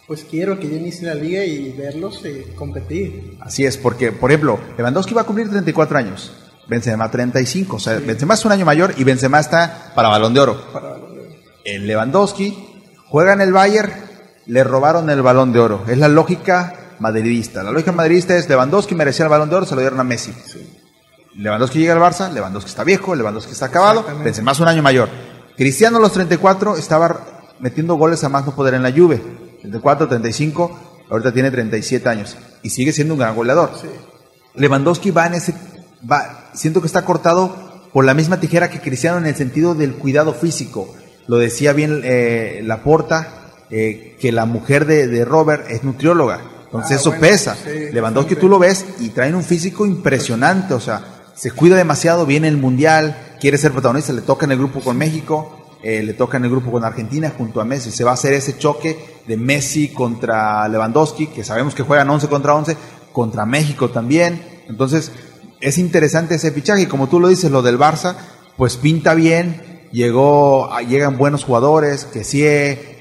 [0.07, 3.37] pues quiero que ya inicie la liga y verlos eh, competir.
[3.41, 6.31] Así es, porque, por ejemplo, Lewandowski va a cumplir 34 años.
[6.69, 10.39] Benzema 35, o sea, Benzema es un año mayor y Benzema está para Balón de
[10.39, 10.71] Oro.
[10.71, 11.31] Para Balón de Oro.
[11.65, 12.55] El Lewandowski
[13.09, 13.91] juega en el Bayern
[14.49, 15.83] le robaron el balón de oro.
[15.87, 17.61] Es la lógica madridista.
[17.63, 20.33] La lógica madridista es Lewandowski merecía el balón de oro, se lo dieron a Messi.
[21.35, 24.03] Lewandowski llega al Barça, Lewandowski está viejo, Lewandowski está acabado,
[24.41, 25.07] más un año mayor.
[25.55, 27.19] Cristiano a los 34 estaba
[27.59, 29.21] metiendo goles a más no poder en la Juve.
[29.61, 30.79] 34, 35,
[31.11, 33.71] ahorita tiene 37 años y sigue siendo un gran goleador.
[34.55, 35.53] Lewandowski va en ese
[36.09, 37.55] va siento que está cortado
[37.93, 40.93] por la misma tijera que Cristiano en el sentido del cuidado físico.
[41.27, 46.41] Lo decía bien eh, Laporta eh, que la mujer de, Robert es nutrióloga.
[46.65, 47.57] Entonces ah, eso pesa.
[47.91, 51.03] Lewandowski tú lo ves y traen un físico impresionante, o sea,
[51.35, 54.97] se cuida demasiado, viene el Mundial, quiere ser protagonista, le toca en el grupo con
[54.97, 57.91] México, eh, le toca en el grupo con Argentina junto a Messi.
[57.91, 62.27] Se va a hacer ese choque de Messi contra Lewandowski, que sabemos que juegan 11
[62.27, 62.75] contra 11,
[63.13, 64.41] contra México también.
[64.67, 65.11] Entonces,
[65.61, 66.83] es interesante ese fichaje.
[66.83, 68.15] Y como tú lo dices, lo del Barça,
[68.57, 72.43] pues pinta bien, llegó, llegan buenos jugadores, que sí,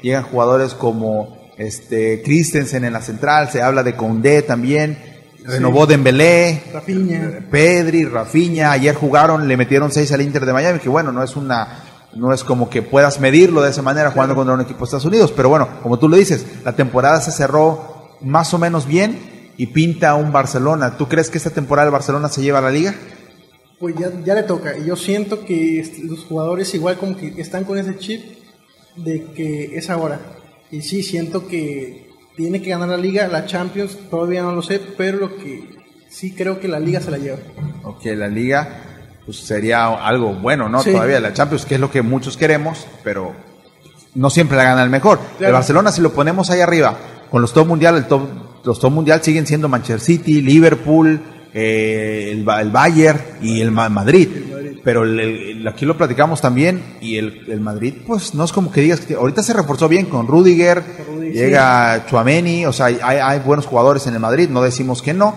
[0.03, 4.99] llegan jugadores como este Christensen en la central, se habla de Condé también,
[5.45, 7.41] renovó Dembélé, Rafinha.
[7.51, 11.37] Pedri, Rafinha, ayer jugaron, le metieron seis al Inter de Miami, que bueno, no es
[11.37, 11.85] una
[12.15, 15.05] no es como que puedas medirlo de esa manera jugando contra un equipo de Estados
[15.05, 19.38] Unidos, pero bueno, como tú lo dices, la temporada se cerró más o menos bien
[19.59, 20.97] y pinta un Barcelona.
[20.97, 22.95] ¿Tú crees que esta temporada el Barcelona se lleva a la liga?
[23.79, 24.77] pues ya, ya le toca.
[24.77, 28.23] Y yo siento que los jugadores igual como que están con ese chip
[28.97, 30.21] de que es ahora.
[30.71, 34.81] Y sí, siento que tiene que ganar la liga, la Champions, todavía no lo sé,
[34.97, 35.77] pero lo que
[36.09, 37.39] sí creo que la liga se la lleva.
[37.85, 38.85] Ok, la liga
[39.25, 40.83] pues sería algo bueno, ¿no?
[40.83, 43.35] Todavía la Champions, que es lo que muchos queremos, pero
[44.15, 45.21] no siempre la gana el mejor.
[45.39, 46.97] El Barcelona, si lo ponemos ahí arriba,
[47.31, 48.23] con los top mundial, el top,
[48.69, 51.19] los top mundial siguen siendo Manchester City, Liverpool,
[51.55, 54.29] eh, el, el, Bayern y el Madrid.
[54.85, 55.05] Pero
[55.71, 59.43] aquí lo platicamos también y el, Madrid, pues no es como que digas que ahorita
[59.43, 60.83] se reforzó bien con Rudiger,
[61.33, 65.35] llega Chuameni, o sea, hay, hay, buenos jugadores en el Madrid, no decimos que no,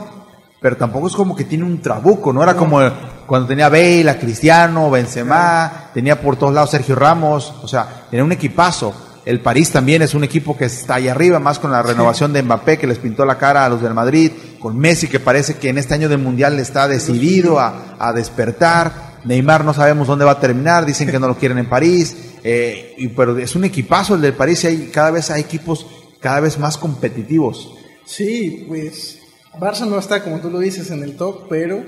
[0.60, 2.82] pero tampoco es como que tiene un trabuco, no era como
[3.26, 8.26] cuando tenía Bale, a Cristiano, Benzema, tenía por todos lados Sergio Ramos, o sea, tenía
[8.26, 8.94] un equipazo.
[9.24, 12.42] El París también es un equipo que está ahí arriba, más con la renovación de
[12.42, 15.70] Mbappé que les pintó la cara a los del Madrid, con Messi que parece que
[15.70, 19.12] en este año del Mundial está decidido a, despertar.
[19.24, 22.96] Neymar no sabemos dónde va a terminar, dicen que no lo quieren en París, eh,
[22.98, 25.86] y, pero es un equipazo el del París y hay, cada vez hay equipos
[26.20, 27.76] cada vez más competitivos.
[28.06, 29.20] Sí, pues
[29.60, 31.84] Barça no está, como tú lo dices, en el top, pero,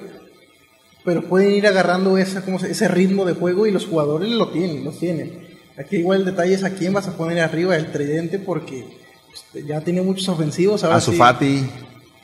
[1.03, 4.83] pero pueden ir agarrando esa, como ese ritmo de juego y los jugadores lo tienen,
[4.83, 5.42] lo tienen.
[5.77, 8.85] Aquí igual el detalle es a quién vas a poner arriba el tridente porque
[9.51, 10.83] pues, ya tiene muchos ofensivos.
[10.83, 11.67] A Sufati.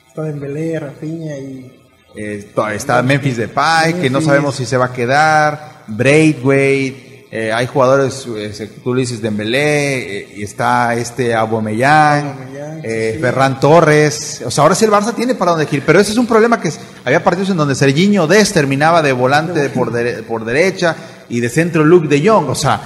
[0.06, 1.76] está Dembélé, Rafinha y...
[2.16, 5.84] Eh, está Memphis Depay, que no sabemos si se va a quedar.
[5.86, 13.18] Braithwaite, eh, hay jugadores, eh, tú le dices Dembélé, eh, y está este Aubameyang, eh,
[13.20, 14.42] Ferran Torres.
[14.44, 16.60] O sea, ahora sí el Barça tiene para dónde ir, pero ese es un problema
[16.60, 16.72] que
[17.04, 19.92] había partidos en donde Serginho Des terminaba de volante por,
[20.24, 20.96] por derecha,
[21.28, 22.80] y de centro Luke de Jong, o sea,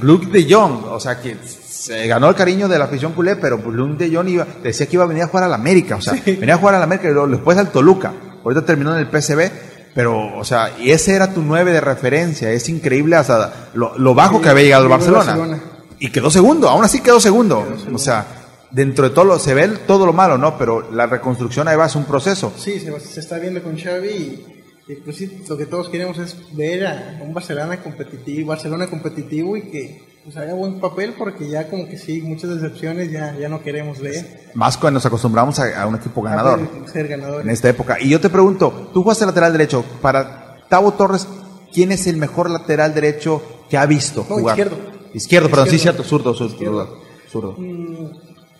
[0.00, 3.60] Luke de Jong, o sea que se ganó el cariño de la afición culé, pero
[3.60, 5.96] pues Luis de Jong iba, decía que iba a venir a jugar a la América,
[5.96, 8.12] o sea, venía a jugar a la América y luego después al Toluca.
[8.42, 9.50] Ahorita terminó en el PCB,
[9.94, 12.50] pero, o sea, y ese era tu nueve de referencia.
[12.50, 15.60] Es increíble hasta lo, lo bajo que había llegado el Barcelona.
[15.98, 17.66] Y quedó segundo, aún así quedó segundo.
[17.92, 18.26] O sea,
[18.70, 20.56] dentro de todo lo, se ve todo lo malo, ¿no?
[20.56, 22.52] Pero la reconstrucción ahí va, es un proceso.
[22.56, 26.18] Sí, se, se está viendo con Xavi y, y, pues sí, lo que todos queremos
[26.18, 31.48] es ver a un Barcelona competitivo, Barcelona competitivo y que pues haga buen papel porque
[31.48, 34.50] ya como que sí, muchas decepciones ya, ya no queremos ver.
[34.54, 36.60] Más cuando nos acostumbramos a, a un equipo ganador.
[36.86, 37.42] A ser ganador.
[37.42, 37.96] En esta época.
[38.00, 41.26] Y yo te pregunto, tú jugaste lateral derecho, para Tavo Torres,
[41.72, 44.58] ¿quién es el mejor lateral derecho que ha visto No, jugar?
[44.58, 44.78] izquierdo.
[45.14, 46.52] Izquierdo, perdón, sí, cierto, zurdo, zurdo.
[46.52, 46.98] Izquierdo.
[47.30, 47.54] zurdo.
[47.58, 48.10] Mm,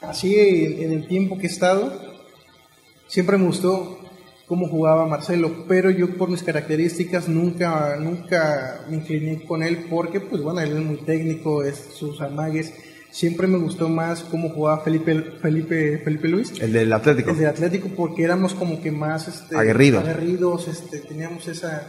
[0.02, 0.34] así
[0.80, 1.92] en el tiempo que he estado,
[3.06, 3.99] siempre me gustó
[4.50, 10.18] cómo jugaba Marcelo, pero yo por mis características nunca, nunca me incliné con él porque,
[10.18, 12.74] pues bueno, él es muy técnico, es sus amagues.
[13.12, 16.52] Siempre me gustó más cómo jugaba Felipe, Felipe, Felipe Luis.
[16.60, 17.30] El del Atlético.
[17.30, 20.02] El de Atlético porque éramos como que más este, Aguerridos.
[20.02, 21.86] aguerridos, este, teníamos esa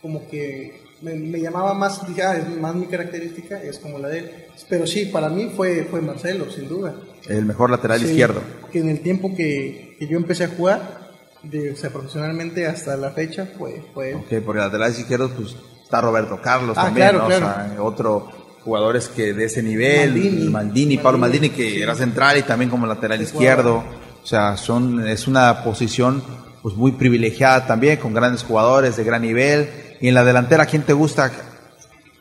[0.00, 4.18] como que me, me llamaba más, ah, es más mi característica, es como la de
[4.18, 4.30] él.
[4.68, 6.96] Pero sí, para mí fue, fue Marcelo, sin duda.
[7.28, 8.40] El mejor lateral Sí, izquierdo.
[8.72, 11.01] Que en el tiempo que, que yo empecé a jugar,
[11.42, 16.00] de, o sea, profesionalmente hasta la fecha, fue, fue Ok, porque laterales izquierdos, pues está
[16.00, 17.26] Roberto Carlos Ah, también, claro, ¿no?
[17.26, 17.46] claro.
[17.46, 18.28] O sea, otro
[18.64, 20.48] jugadores que de ese nivel, Maldini.
[20.48, 21.82] Maldini, Pablo Maldini, Maldini, que sí.
[21.82, 23.82] era central y también como lateral Sí, izquierdo.
[24.22, 26.22] O sea, son, es una posición
[26.62, 29.68] pues muy privilegiada también, con grandes jugadores de gran nivel.
[30.00, 31.32] Y en la delantera, ¿quién te gusta?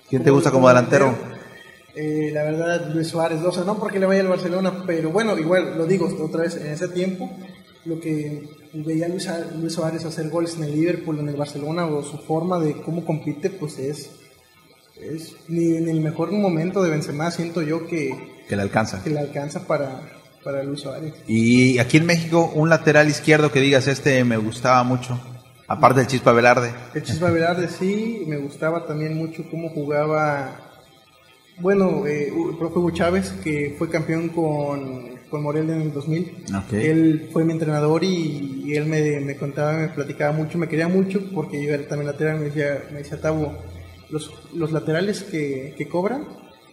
[0.09, 1.13] ¿Quién te gusta como delantero?
[1.95, 5.37] Eh, la verdad, Luis Suárez, o sea, no porque le vaya al Barcelona, pero bueno,
[5.37, 7.29] igual lo digo otra vez, en ese tiempo,
[7.85, 11.85] lo que veía a Luis, Luis Suárez hacer goles en el Liverpool, en el Barcelona,
[11.85, 14.11] o su forma de cómo compite, pues es,
[14.99, 19.03] es ni en el mejor momento de Benzema siento yo que, Que le alcanza.
[19.03, 20.01] que le alcanza para,
[20.43, 21.13] para Luis Suárez.
[21.27, 25.19] Y aquí en México, un lateral izquierdo que digas, este me gustaba mucho,
[25.67, 26.71] aparte del Chispa Velarde.
[26.93, 30.67] El Chispa Velarde sí, me gustaba también mucho cómo jugaba.
[31.59, 36.45] Bueno, eh, el profe Hugo Chávez, que fue campeón con, con Morelia en el 2000.
[36.55, 36.73] Ok.
[36.73, 40.87] Él fue mi entrenador y, y él me, me contaba, me platicaba mucho, me quería
[40.87, 42.37] mucho porque yo era también lateral.
[42.39, 43.57] Me decía, me decía Tabo,
[44.11, 46.27] los, los laterales que, que cobran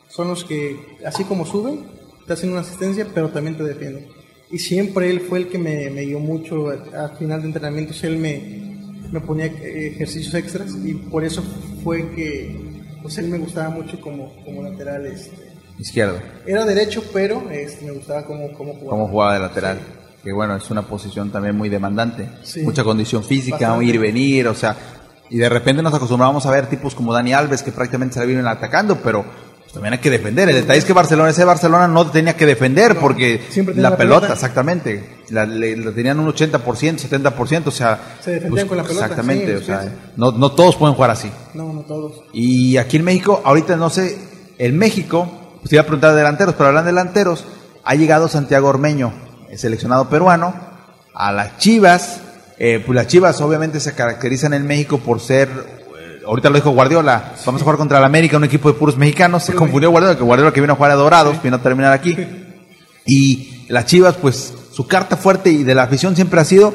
[0.09, 1.87] son los que, así como suben,
[2.27, 4.09] te hacen una asistencia, pero también te defienden.
[4.51, 6.69] Y siempre él fue el que me, me guió mucho.
[6.69, 8.77] Al final de entrenamientos, él me,
[9.13, 11.43] me ponía eh, ejercicios extras y por eso
[11.85, 12.69] fue que
[13.03, 15.07] pues él me gustaba mucho como, como lateral.
[15.07, 15.49] Este.
[15.79, 16.19] Izquierdo.
[16.47, 18.91] Era derecho, pero este, me gustaba cómo, cómo jugaba.
[18.91, 19.79] Cómo jugaba de lateral.
[20.25, 22.29] Que bueno, es una posición también muy demandante.
[22.43, 22.63] Sí.
[22.63, 23.85] Mucha condición física, Bastante.
[23.87, 24.77] ir y venir, o sea,
[25.31, 28.27] y de repente nos acostumbramos a ver tipos como Dani Alves que prácticamente se la
[28.27, 29.25] vienen atacando, pero
[29.61, 30.49] pues, también hay que defender.
[30.49, 33.41] El detalle es que Barcelona, ese Barcelona no tenía que defender No, porque
[33.77, 34.33] la, pelota, pelota.
[34.33, 38.83] exactamente, la, le- la tenían un 80%, 70%, o sea, pues, Se defendían con la
[38.83, 41.31] pelota, Exactamente, sí, o sea, no, no todos pueden jugar así.
[41.55, 42.23] No, no todos.
[42.33, 44.19] Y aquí en México, ahorita no sé,
[44.59, 45.31] en México,
[45.65, 47.45] te iba a preguntar de delanteros, pero hablando de delanteros,
[47.85, 49.13] ha llegado Santiago Ormeño,
[49.51, 50.55] el seleccionado peruano,
[51.15, 52.21] a las Chivas.
[52.59, 56.71] Eh, pues las Chivas obviamente se caracterizan en México por ser, eh, ahorita lo dijo
[56.71, 59.45] Guardiola, vamos a jugar contra el América, un equipo de puros mexicanos.
[59.45, 62.17] Se confundió Guardiola, que Guardiola que vino a jugar a Dorados, vino a terminar aquí.
[63.07, 66.73] Y las Chivas, pues su carta fuerte y de la afición siempre ha sido,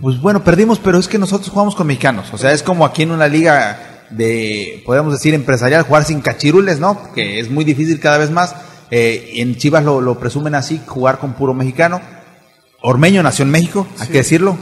[0.00, 2.32] pues bueno, perdimos, pero es que nosotros jugamos con mexicanos.
[2.32, 6.78] O sea, es como aquí en una liga de, podemos decir, empresarial, jugar sin cachirules,
[6.80, 7.12] ¿no?
[7.14, 8.54] Que es muy difícil cada vez más.
[8.90, 12.00] Eh, en Chivas lo, lo presumen así, jugar con puro mexicano.
[12.82, 14.12] Ormeño nació en México, hay Sí.
[14.12, 14.56] que decirlo,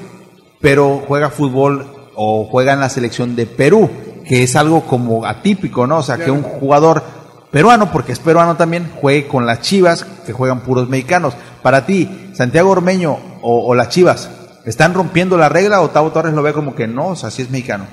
[0.61, 3.91] pero juega fútbol o juega en la selección de Perú,
[4.27, 5.99] que es algo como atípico, ¿no?
[5.99, 7.03] O sea, que un jugador
[7.51, 11.35] peruano, porque es peruano también, juegue con las Chivas, que juegan puros mexicanos.
[11.63, 14.29] Para ti, Santiago Ormeño o, o las Chivas,
[14.67, 17.09] ¿están rompiendo la regla o Tavo Torres lo ve como que no?
[17.09, 17.87] O sea, sí es mexicano.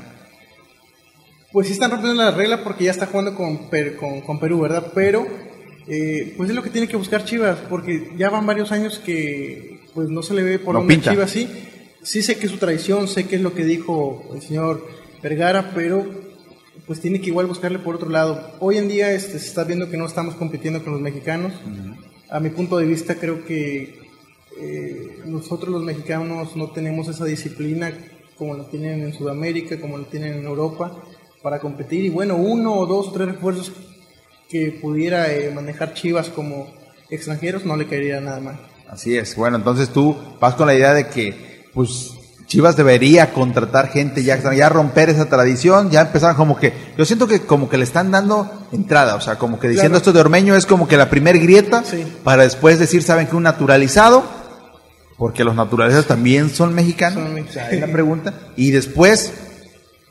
[1.52, 3.70] Pues sí están rompiendo la regla porque ya está jugando con,
[4.00, 4.92] con, con Perú, ¿verdad?
[4.94, 5.26] Pero,
[5.88, 9.80] eh, pues es lo que tiene que buscar Chivas, porque ya van varios años que
[9.94, 11.02] pues no se le ve por No dónde.
[11.02, 11.50] Chivas sí.
[12.04, 14.88] Sí sé que es su traición, sé que es lo que dijo el señor
[15.22, 16.06] Vergara, pero
[16.86, 18.54] pues tiene que igual buscarle por otro lado.
[18.60, 21.54] Hoy en día este, se está viendo que no estamos compitiendo con los mexicanos.
[22.30, 24.00] A mi punto de vista creo que
[24.60, 27.94] eh, nosotros los mexicanos no tenemos esa disciplina
[28.38, 31.04] como la tienen en Sudamérica, como la tienen en Europa,
[31.48, 32.04] para competir.
[32.04, 33.72] Y bueno, uno o dos o tres refuerzos
[34.50, 36.68] que pudiera eh, manejar Chivas como
[37.10, 38.60] extranjeros no le caería nada mal.
[38.90, 39.34] Así es.
[39.38, 42.12] Bueno, entonces tú vas con la idea de que, pues,
[42.48, 47.28] Chivas debería contratar gente, ya, ya romper esa tradición, ya empezaron como que, yo siento
[47.28, 50.54] que como que le están dando entrada, o sea, como que diciendo esto de Ormeño
[50.54, 51.82] es como que la primer grieta
[52.26, 54.26] para después decir, saben que un naturalizado,
[55.18, 57.24] porque los naturalizados también son mexicanos,
[57.54, 59.32] son la pregunta, y después,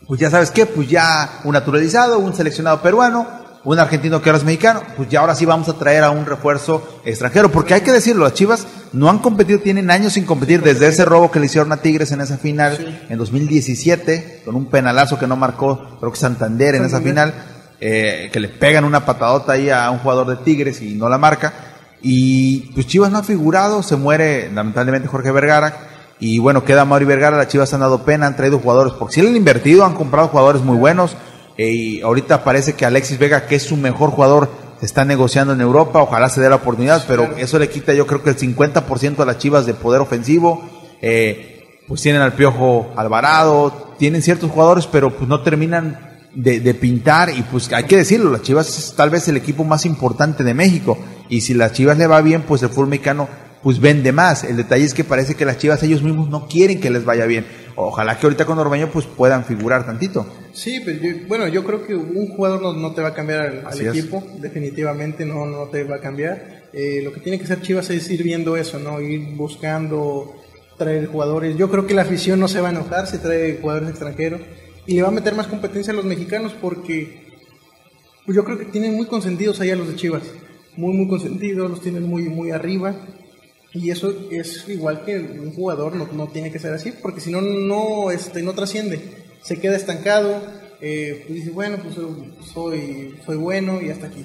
[0.06, 3.26] pues ya sabes qué, pues ya un naturalizado, un seleccionado peruano,
[3.66, 6.24] un argentino que ahora es mexicano, pues ya ahora sí vamos a traer a un
[6.24, 10.62] refuerzo extranjero, porque hay que decirlo, las Chivas no han competido, tienen años sin competir
[10.62, 14.66] desde ese robo que le hicieron a Tigres en esa final en 2017, con un
[14.66, 17.34] penalazo que no marcó, creo que Santander en esa final,
[17.80, 21.18] eh, que le pegan una patadota ahí a un jugador de Tigres y no la
[21.18, 21.52] marca,
[22.00, 25.74] y pues Chivas no ha figurado, se muere lamentablemente Jorge Vergara,
[26.18, 29.22] y bueno, queda Mauri Vergara, las Chivas han dado pena, han traído jugadores, porque si
[29.22, 31.16] le han invertido, han comprado jugadores muy buenos,
[31.58, 34.50] eh, y ahorita parece que Alexis Vega, que es su mejor jugador,
[34.80, 38.06] se está negociando en Europa, ojalá se dé la oportunidad, pero eso le quita yo
[38.06, 40.62] creo que el 50% a las Chivas de poder ofensivo.
[41.00, 41.56] Eh,
[41.86, 47.30] pues tienen al Piojo Alvarado, tienen ciertos jugadores, pero pues no terminan de, de, pintar
[47.30, 50.52] y pues hay que decirlo, las Chivas es tal vez el equipo más importante de
[50.52, 50.98] México
[51.28, 53.28] y si las Chivas le va bien, pues el fútbol mexicano
[53.66, 54.44] pues vende más.
[54.44, 57.26] El detalle es que parece que las Chivas ellos mismos no quieren que les vaya
[57.26, 57.44] bien.
[57.74, 60.24] Ojalá que ahorita con Ormeño pues puedan figurar tantito.
[60.52, 64.22] Sí, pues bueno, yo creo que un jugador no, te va a cambiar al, equipo,
[64.38, 66.68] definitivamente no, no te va a cambiar.
[66.72, 69.00] Eh, lo que tiene que hacer Chivas es ir viendo eso, ¿no?
[69.00, 70.36] Ir buscando
[70.78, 71.56] traer jugadores.
[71.56, 74.42] Yo creo que la afición no se va a enojar si trae jugadores extranjeros
[74.86, 77.34] y le va a meter más competencia a los mexicanos porque
[78.24, 80.22] pues yo creo que tienen muy consentidos allá los de Chivas.
[80.76, 82.94] Muy, muy consentidos, los tienen muy, muy arriba
[83.76, 87.30] y eso es igual que un jugador, no, no tiene que ser así, porque si
[87.30, 89.00] no, no, este, no trasciende,
[89.42, 90.40] se queda estancado,
[90.80, 91.94] eh, pues dice, bueno, pues
[92.52, 94.24] soy, soy bueno y hasta aquí.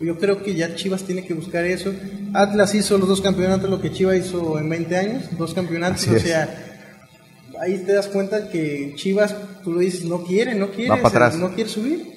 [0.00, 1.90] Yo creo que ya Chivas tiene que buscar eso.
[2.34, 6.18] Atlas hizo los dos campeonatos, lo que Chivas hizo en 20 años, dos campeonatos, o
[6.18, 6.82] sea,
[7.60, 11.00] ahí te das cuenta que Chivas, tú lo dices, no quiere, no quiere,
[11.38, 12.12] no quiere subir.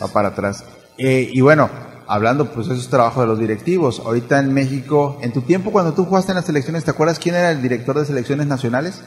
[0.00, 0.64] Va para atrás.
[0.98, 1.70] Eh, y bueno,
[2.06, 4.00] hablando, pues eso es trabajo de los directivos.
[4.04, 7.34] Ahorita en México, en tu tiempo cuando tú jugaste en las selecciones, ¿te acuerdas quién
[7.34, 9.02] era el director de selecciones nacionales?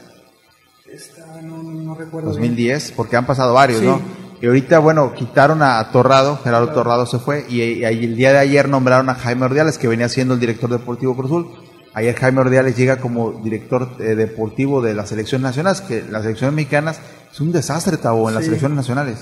[0.92, 2.30] Esta, no, no, recuerdo.
[2.30, 4.00] 2010, porque han pasado varios, ¿no?
[4.42, 8.68] Y ahorita, bueno, quitaron a Torrado, Gerardo Torrado se fue, y, el día de ayer
[8.68, 11.48] nombraron a Jaime Ordiales, que venía siendo el director deportivo Cruzul.
[11.94, 16.54] Ayer Jaime Ordiales llega como director eh, deportivo de las selecciones nacionales, que las selecciones
[16.54, 17.00] mexicanas
[17.32, 19.20] es un desastre, Tabo, en las selecciones nacionales.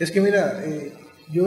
[0.00, 0.92] Es que mira, eh,
[1.32, 1.46] yo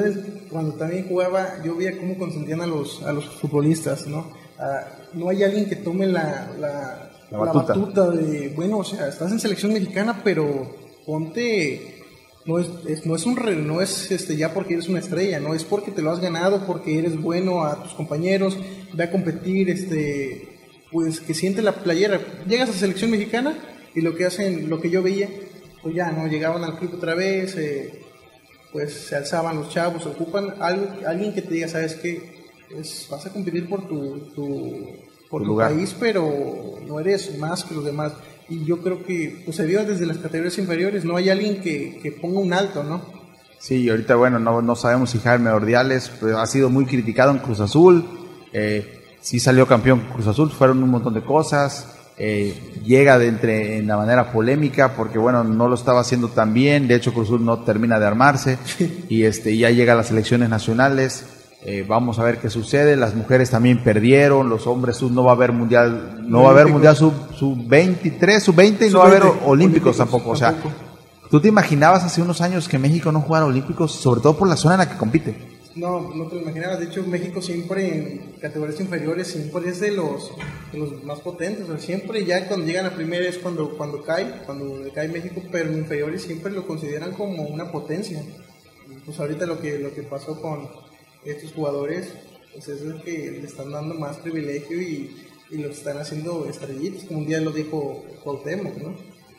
[0.50, 4.32] cuando también jugaba, yo veía cómo consentían a los, a los futbolistas, ¿no?
[4.58, 8.10] Ah, no hay alguien que tome la, la, batuta.
[8.10, 10.76] de, bueno, o sea, estás en selección mexicana, pero
[11.06, 12.04] ponte,
[12.46, 15.64] no es, no es un no es este ya porque eres una estrella, no es
[15.64, 18.58] porque te lo has ganado, porque eres bueno a tus compañeros,
[18.94, 20.60] ve a competir, este,
[20.92, 22.20] pues que siente la playera.
[22.48, 23.58] Llegas a selección mexicana
[23.96, 25.30] y lo que hacen, lo que yo veía,
[25.82, 26.28] pues ya, ¿no?
[26.28, 28.09] Llegaban al club otra vez, eh,
[28.72, 31.98] pues se alzaban los chavos, ocupan algo, alguien que te diga, sabes
[32.70, 34.22] pues, vas a competir por tu,
[35.30, 38.14] por tu país, pero no eres más que los demás.
[38.48, 42.18] Y yo creo que pues, se vio desde las categorías inferiores, no hay alguien que,
[42.22, 43.02] ponga un alto, ¿no?
[43.60, 47.32] Sí, y ahorita, bueno, no, no sabemos si Jaime Ordiales pues, ha sido muy criticado
[47.32, 48.06] en Cruz Azul.
[48.54, 51.99] Eh, sí salió campeón Cruz Azul, fueron un montón de cosas.
[52.22, 56.54] Eh, llega de entre, en la manera polémica porque bueno no lo estaba haciendo tan
[56.54, 56.88] bien.
[56.88, 58.58] De hecho Cruzul no termina de armarse.
[59.10, 61.26] Y este ya llega a las elecciones nacionales.
[61.66, 62.96] Eh, vamos a ver qué sucede.
[62.96, 64.50] Las mujeres también perdieron.
[64.50, 68.44] Los hombres no va a haber mundial no va a haber mundial sub, sub 23
[68.44, 70.32] sub 20 y no va a haber olímpicos, tampoco.
[70.32, 70.56] O sea
[71.30, 74.56] tú te imaginabas hace unos años que México no jugara olímpicos sobre todo por la
[74.56, 76.80] zona en la que compite no, no te lo imaginabas.
[76.80, 80.32] De hecho, México siempre en categorías inferiores siempre es de los,
[80.74, 81.68] los más potentes.
[81.84, 85.80] siempre ya cuando llegan a primera es cuando, cuando cae, cuando cae México, pero en
[85.80, 88.24] inferiores siempre lo consideran como una potencia.
[89.06, 90.68] Pues ahorita lo que, lo que pasó con
[91.24, 92.14] estos jugadores,
[92.54, 95.16] pues es que le están dando más privilegio y,
[95.52, 98.96] y los están haciendo estrellitos, como un día lo dijo Cuauhtémoc, ¿no?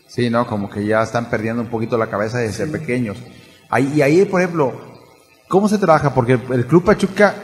[0.07, 3.17] Sí, no, como que ya están perdiendo un poquito la cabeza de ser pequeños.
[3.69, 4.90] Ahí, y ahí, por ejemplo,
[5.51, 6.15] ¿Cómo se trabaja?
[6.15, 7.35] Porque el Club Pachuca,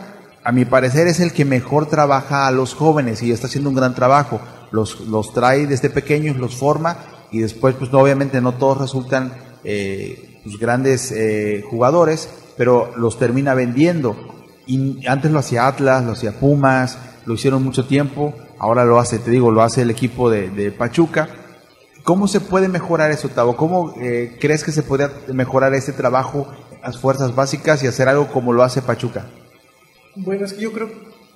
[0.45, 3.75] a mi parecer, es el que mejor trabaja a los jóvenes y está haciendo un
[3.75, 4.41] gran trabajo.
[4.71, 6.99] Los, los trae desde pequeños, los forma
[7.33, 9.33] y después, pues obviamente no todos resultan
[9.65, 14.17] eh, pues, grandes eh, jugadores, pero los termina vendiendo.
[14.69, 19.19] Y antes lo hacía Atlas, lo hacía Pumas, lo hicieron mucho tiempo, ahora lo hace,
[19.19, 21.29] te digo, lo hace el equipo de, Pachuca.
[22.05, 23.57] ¿Cómo se puede mejorar eso, Tavo?
[23.57, 26.47] ¿Cómo eh, crees que se puede mejorar ese trabajo
[26.87, 29.27] las fuerzas básicas y hacer algo como lo hace Pachuca?
[30.15, 30.89] Bueno, es que yo creo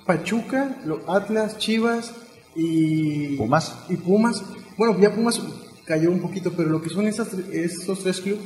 [0.05, 0.77] Pachuca,
[1.07, 2.13] Atlas, Chivas
[2.55, 3.75] y Pumas.
[3.89, 4.43] Y Pumas.
[4.77, 5.41] Bueno, ya Pumas
[5.85, 8.39] cayó un poquito, pero lo que son esas, estos tres clubes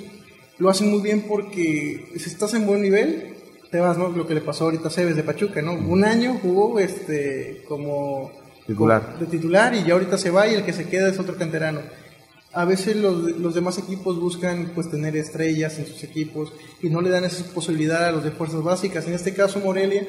[0.58, 3.36] lo hacen muy bien porque si estás en buen nivel,
[3.70, 4.10] te vas, ¿no?
[4.10, 5.74] Lo que le pasó ahorita a Cebes de Pachuca, ¿no?
[5.74, 8.32] Un año jugó este como
[8.66, 9.20] titular.
[9.20, 11.82] de titular y ya ahorita se va y el que se queda es otro canterano.
[12.56, 17.01] A veces los, los demás equipos buscan pues tener estrellas en sus equipos y no
[17.01, 19.06] le dan esa posibilidad a los de fuerzas básicas.
[19.08, 20.08] En este caso Morelia,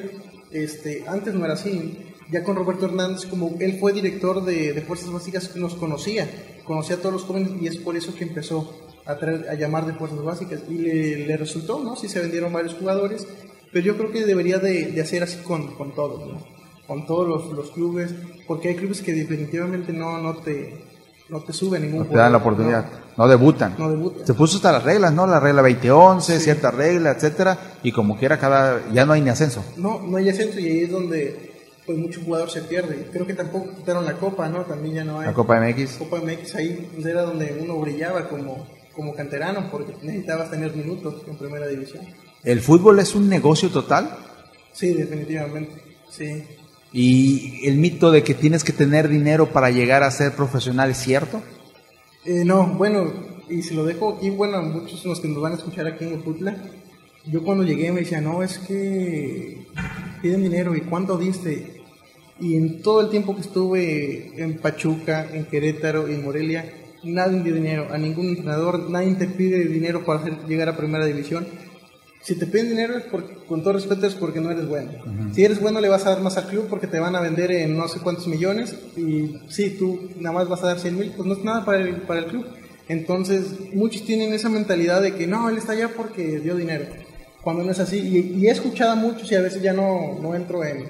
[0.51, 2.13] este, antes no era así.
[2.31, 6.29] Ya con Roberto Hernández, como él fue director de, de fuerzas básicas, nos conocía,
[6.63, 8.73] conocía a todos los jóvenes y es por eso que empezó
[9.05, 11.95] a, traer, a llamar de fuerzas básicas y le, le, resultó, ¿no?
[11.97, 13.27] Sí se vendieron varios jugadores,
[13.73, 16.45] pero yo creo que debería de, de hacer así con, con todos, ¿no?
[16.87, 18.13] Con todos los, los, clubes,
[18.47, 20.86] porque hay clubes que definitivamente no, no te
[21.29, 22.85] no te suben ningún no te dan la oportunidad,
[23.17, 23.75] no, no, debutan.
[23.77, 24.25] No debutan.
[24.25, 25.27] Se puso hasta las reglas, ¿no?
[25.27, 26.43] La regla 2011, sí.
[26.43, 29.63] ciertas reglas, etcétera, y como quiera cada ya no hay ni ascenso.
[29.77, 31.53] No, no hay ascenso y ahí es donde
[31.85, 33.09] pues mucho jugador se pierde.
[33.11, 34.61] Creo que tampoco quitaron la Copa, ¿no?
[34.61, 35.27] También ya no hay.
[35.27, 35.97] La Copa MX.
[35.97, 38.67] Copa MX ahí era donde uno brillaba como
[38.97, 42.03] como canterano porque necesitabas tener minutos en primera división.
[42.43, 44.09] ¿El fútbol es un negocio total?
[44.73, 46.43] Sí, definitivamente, sí.
[46.99, 50.97] ¿Y el mito de que tienes que tener dinero para llegar a ser profesional es
[50.97, 51.43] cierto?
[52.25, 53.13] Eh, no, bueno,
[53.47, 56.05] y si lo dejo aquí, bueno, muchos de los que nos van a escuchar aquí
[56.05, 56.57] en Ujutla,
[57.27, 59.67] yo cuando llegué me decía, no, es que
[60.23, 61.83] piden dinero, ¿y cuánto diste?
[62.39, 66.65] Y en todo el tiempo que estuve en Pachuca, en Querétaro en Morelia,
[67.03, 71.45] nadie dio dinero, a ningún entrenador, nadie te pide dinero para llegar a primera división.
[72.27, 74.91] Si te piden dinero, es porque, con todo respeto, es porque no eres bueno.
[75.05, 75.33] Uh -huh.
[75.33, 77.51] Si eres bueno, le vas a dar más al club porque te van a vender
[77.51, 78.75] en no sé cuántos millones.
[78.97, 81.77] Y sí, tú nada más vas a dar 100 mil, pues no es nada para
[81.77, 82.45] el, para el club.
[82.89, 86.83] Entonces, muchos tienen esa mentalidad de que no, él está allá porque dio dinero.
[87.41, 87.97] Cuando no es así.
[87.97, 90.83] Y, y he escuchado a muchos y a veces ya no, no entro en,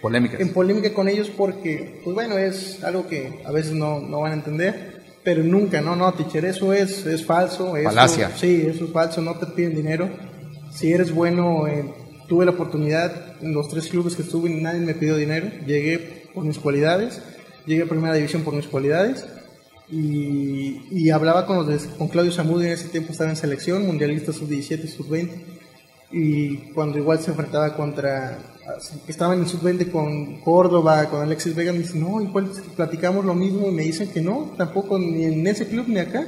[0.00, 0.40] Polémicas.
[0.40, 4.30] en polémica con ellos porque, pues bueno, es algo que a veces no, no van
[4.30, 4.98] a entender
[5.28, 7.76] pero nunca, no, no, teacher, eso es, es falso.
[7.76, 7.90] Eso.
[8.36, 10.08] Sí, eso es falso, no te piden dinero.
[10.78, 11.92] Si eres bueno, eh,
[12.28, 15.50] tuve la oportunidad en los tres clubes que estuve, nadie me pidió dinero.
[15.66, 17.20] Llegué por mis cualidades,
[17.66, 19.26] llegué a primera división por mis cualidades.
[19.90, 24.32] Y, hablaba con, los de, con Claudio Zamudio, en ese tiempo estaba en selección, mundialista
[24.32, 25.30] sub-17 y sub-20.
[26.12, 28.38] Y cuando igual se enfrentaba contra
[29.08, 33.34] estaba en el sub-20 con Córdoba, con Alexis Vega, me dicen, no, igual platicamos lo
[33.34, 36.24] mismo y me dicen que no, tampoco ni en ese club ni acá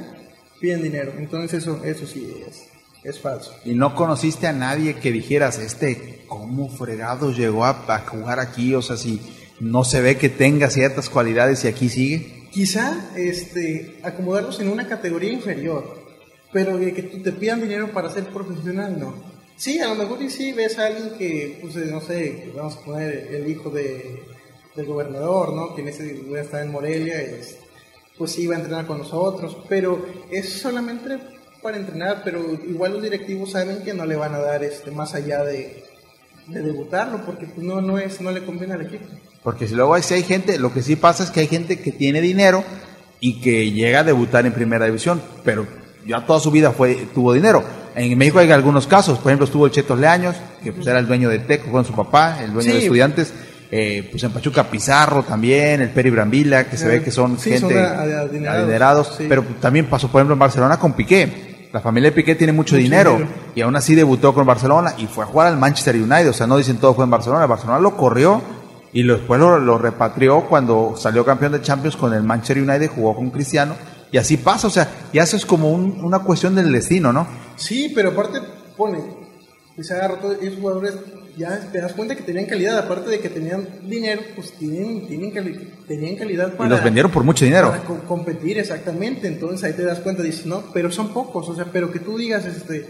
[0.59, 1.13] piden dinero.
[1.17, 2.70] Entonces eso, eso sí es,
[3.03, 3.55] es falso.
[3.65, 8.75] ¿Y no conociste a nadie que dijeras, este, cómo fregado llegó a, a jugar aquí?
[8.75, 9.19] O sea, si
[9.61, 12.47] no se ve que tenga ciertas cualidades y aquí sigue.
[12.51, 16.03] Quizá este, acomodarlos en una categoría inferior,
[16.51, 19.13] pero de que te pidan dinero para ser profesional, no.
[19.55, 22.81] Sí, a lo mejor y sí ves a alguien que, pues, no sé, vamos a
[22.81, 24.23] poner el hijo de,
[24.75, 25.75] del gobernador, ¿no?
[25.75, 27.57] Que en ese día está en Morelia, es,
[28.17, 31.19] pues sí va a entrenar con nosotros, pero es solamente
[31.61, 35.13] para entrenar, pero igual los directivos saben que no le van a dar este más
[35.13, 35.83] allá de,
[36.47, 39.05] de debutarlo, porque pues no, no, es, no le conviene al equipo.
[39.43, 41.79] Porque si luego hay, si hay gente, lo que sí pasa es que hay gente
[41.79, 42.63] que tiene dinero
[43.19, 45.67] y que llega a debutar en primera división, pero
[46.05, 47.63] ya toda su vida fue, tuvo dinero
[47.95, 51.07] en México hay algunos casos, por ejemplo estuvo el Chetos Leaños, que pues era el
[51.07, 52.77] dueño de Tec, con su papá, el dueño sí.
[52.77, 53.33] de estudiantes,
[53.69, 57.51] eh, pues en Pachuca Pizarro también, el Peri Brambila, que se ve que son sí,
[57.51, 59.25] gente son adinerados, adinerados sí.
[59.27, 61.50] pero también pasó por ejemplo en Barcelona con Piqué.
[61.73, 64.93] La familia de Piqué tiene mucho, mucho dinero, dinero, y aún así debutó con Barcelona
[64.97, 67.45] y fue a jugar al Manchester United, o sea, no dicen todo fue en Barcelona,
[67.45, 68.41] Barcelona lo corrió
[68.91, 73.15] y después lo, lo repatrió cuando salió campeón de Champions con el Manchester United, jugó
[73.15, 73.75] con Cristiano
[74.11, 77.25] y así pasa, o sea, ya eso es como un, una cuestión del destino, ¿no?
[77.55, 78.39] Sí, pero aparte
[78.75, 78.99] pone,
[79.77, 80.95] y se agarró todos esos jugadores,
[81.37, 85.31] ya te das cuenta que tenían calidad, aparte de que tenían dinero, pues tienen, tienen,
[85.31, 86.67] cali tenían calidad para...
[86.67, 87.69] Y los vendieron por mucho dinero.
[87.69, 91.55] Para co competir, exactamente, entonces ahí te das cuenta, dices, no, pero son pocos, o
[91.55, 92.87] sea, pero que tú digas, este,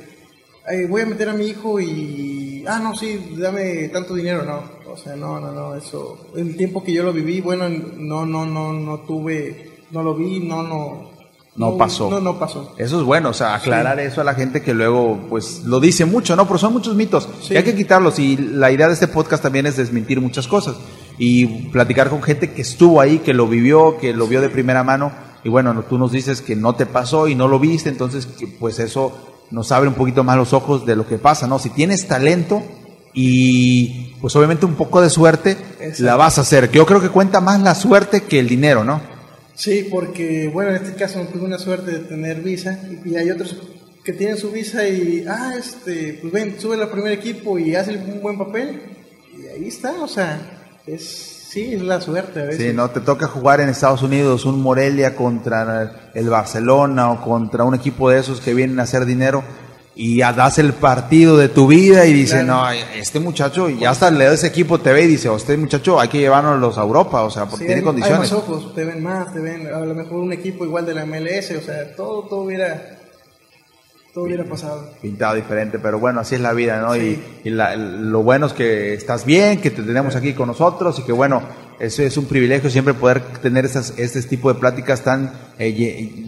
[0.70, 4.92] eh, voy a meter a mi hijo y, ah, no, sí, dame tanto dinero, no,
[4.92, 8.46] o sea, no, no, no, eso, el tiempo que yo lo viví, bueno, no, no,
[8.46, 11.12] no, no tuve, no lo vi, no, no,
[11.56, 12.10] no, pasó.
[12.10, 12.74] No, no pasó.
[12.78, 14.06] Eso es bueno, o sea, aclarar sí.
[14.06, 16.48] eso a la gente que luego, pues, lo dice mucho, ¿no?
[16.48, 17.54] Pero son muchos mitos sí.
[17.54, 18.20] y hay que quitarlos.
[18.20, 20.76] Y la idea de este podcast también es desmentir muchas cosas
[21.18, 24.84] y platicar con gente que estuvo ahí, que lo vivió, que lo vio de primera
[24.84, 25.12] mano.
[25.44, 28.28] Y bueno, tú nos dices que no te pasó y no lo viste, entonces,
[28.60, 29.12] pues eso
[29.50, 31.60] nos abre un poquito más los ojos de lo que pasa, ¿no?
[31.60, 32.64] Si tienes talento
[33.14, 36.04] y, pues, obviamente un poco de suerte, Exacto.
[36.04, 36.72] la vas a hacer.
[36.72, 39.11] Yo creo que cuenta más la suerte que el dinero, ¿no?
[39.54, 43.58] Sí, porque, bueno, en este caso tuve una suerte de tener visa y hay otros
[44.04, 47.96] que tienen su visa y, ah, este, pues ven, sube al primer equipo y hace
[47.96, 48.82] un buen papel
[49.38, 50.40] y ahí está, o sea,
[50.88, 52.66] es, Sí, es la suerte a veces.
[52.66, 57.66] Sí, no, te toca jugar en Estados Unidos un Morelia contra el Barcelona o contra
[57.66, 59.44] un equipo de esos que vienen a hacer dinero
[59.96, 64.26] y das el partido de tu vida y dice, no, este muchacho, y hasta le
[64.26, 67.24] da ese equipo te ve y dice, oh, este muchacho hay que llevárnoslos a Europa,
[67.24, 68.32] o sea, porque tiene condiciones.
[68.32, 70.94] Hay más ojos, te ven más, te ven a lo mejor un equipo igual de
[70.94, 73.00] la MLS, o sea, todo, todo hubiera
[74.14, 74.90] todo hubiera pasado.
[75.02, 76.96] Pintado diferente, pero bueno, así es la vida, ¿no?
[76.98, 81.14] Y, lo bueno es que estás bien, que te tenemos aquí con nosotros y que
[81.14, 81.42] bueno,
[81.80, 85.74] eso es un privilegio siempre poder tener estas, este tipo de pláticas tan eh,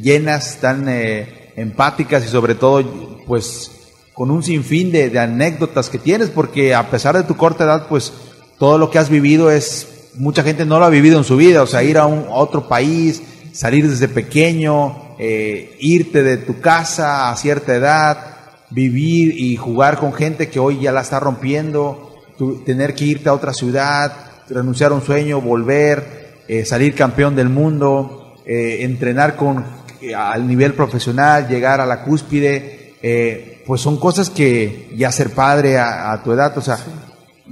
[0.02, 2.84] llenas, tan eh, empáticas y sobre todo,
[3.26, 3.72] pues,
[4.14, 7.88] con un sinfín de, de anécdotas que tienes, porque a pesar de tu corta edad,
[7.88, 8.14] pues,
[8.60, 11.64] todo lo que has vivido es, mucha gente no lo ha vivido en su vida,
[11.64, 16.60] o sea, ir a, un, a otro país, salir desde pequeño, eh, irte de tu
[16.60, 18.18] casa a cierta edad,
[18.70, 22.14] vivir y jugar con gente que hoy ya la está rompiendo,
[22.66, 24.12] tener que irte a otra ciudad,
[24.50, 29.83] renunciar a un sueño, volver, eh, salir campeón del mundo, eh, entrenar con
[30.16, 32.96] al nivel profesional, llegar a la cúspide,
[33.66, 36.78] pues son cosas que ya ser padre a, a tu edad, o sea,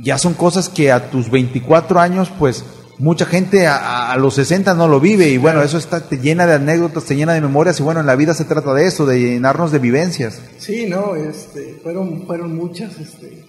[0.02, 2.64] ya son cosas que a tus 24 años, pues
[3.02, 5.30] mucha gente a, los 60 no lo vive.
[5.30, 7.80] Y bueno, eso está te llena de anécdotas, te llena de memorias.
[7.80, 10.42] Y bueno, en la vida se trata de eso, de llenarnos de vivencias.
[10.60, 13.44] Sí, no, este, fueron, fueron muchas, este,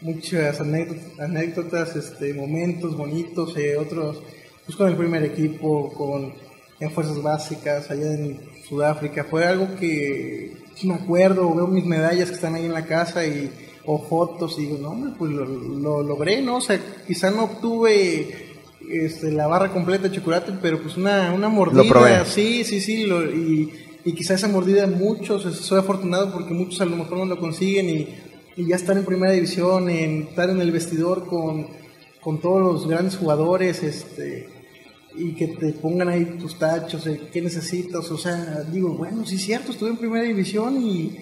[0.00, 4.22] muchas anécdotas, este, momentos bonitos, eh, otros,
[4.64, 6.32] pues con el primer equipo, con
[6.80, 12.34] en fuerzas básicas allá en Sudáfrica, fue algo que me acuerdo, veo mis medallas que
[12.34, 13.50] están ahí en la casa y
[13.86, 16.56] o fotos y digo, no, pues lo, lo logré, ¿no?
[16.56, 18.56] O sea, quizá no obtuve
[18.90, 22.24] este, la barra completa de chocolate, pero pues una, una mordida.
[22.24, 23.04] Sí, sí, sí.
[23.04, 23.72] y,
[24.04, 27.88] y quizá esa mordida muchos, soy afortunado porque muchos a lo mejor no lo consiguen
[27.88, 28.08] y,
[28.56, 31.68] y ya estar en primera división, en estar en el vestidor con,
[32.20, 34.55] con todos los grandes jugadores, este
[35.16, 39.36] y que te pongan ahí tus tachos, eh, qué necesitas, o sea, digo, bueno, sí
[39.36, 41.16] es cierto, estuve en primera división y,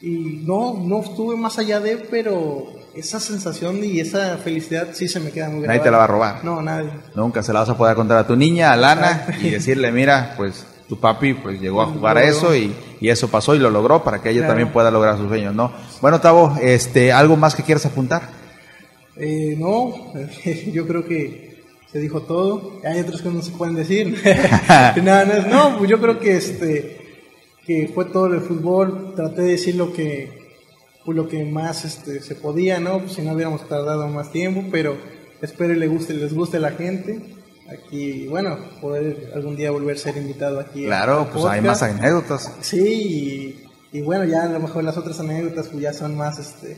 [0.00, 5.20] y no, no estuve más allá de, pero esa sensación y esa felicidad sí se
[5.20, 5.68] me queda muy grande.
[5.68, 6.44] Nadie te la va a robar.
[6.44, 6.90] No, nadie.
[7.14, 10.34] Nunca se la vas a poder contar a tu niña, a Lana, y decirle, mira,
[10.36, 14.02] pues tu papi pues llegó a jugar a eso y, eso pasó y lo logró
[14.02, 15.72] para que ella también pueda lograr sus sueños, ¿no?
[16.00, 18.22] Bueno, Tavo, este, ¿algo más que quieras apuntar?
[19.16, 20.12] Eh, no,
[20.72, 21.49] yo creo que
[21.92, 22.80] se dijo todo.
[22.84, 24.22] Hay otras que no se pueden decir.
[25.02, 26.98] no, no, no, pues yo creo que este
[27.66, 29.14] que fue todo el fútbol.
[29.14, 30.40] Traté de decir lo que
[31.04, 33.00] pues, lo que más este, se podía, ¿no?
[33.00, 34.96] Pues, si no hubiéramos tardado más tiempo, pero
[35.40, 37.36] espero le guste, les guste a la gente.
[37.68, 40.84] Aquí, bueno, poder algún día volver a ser invitado aquí.
[40.84, 42.52] Claro, pues hay más anécdotas.
[42.60, 46.38] Sí, y, y, bueno, ya a lo mejor las otras anécdotas pues ya son más,
[46.38, 46.76] este,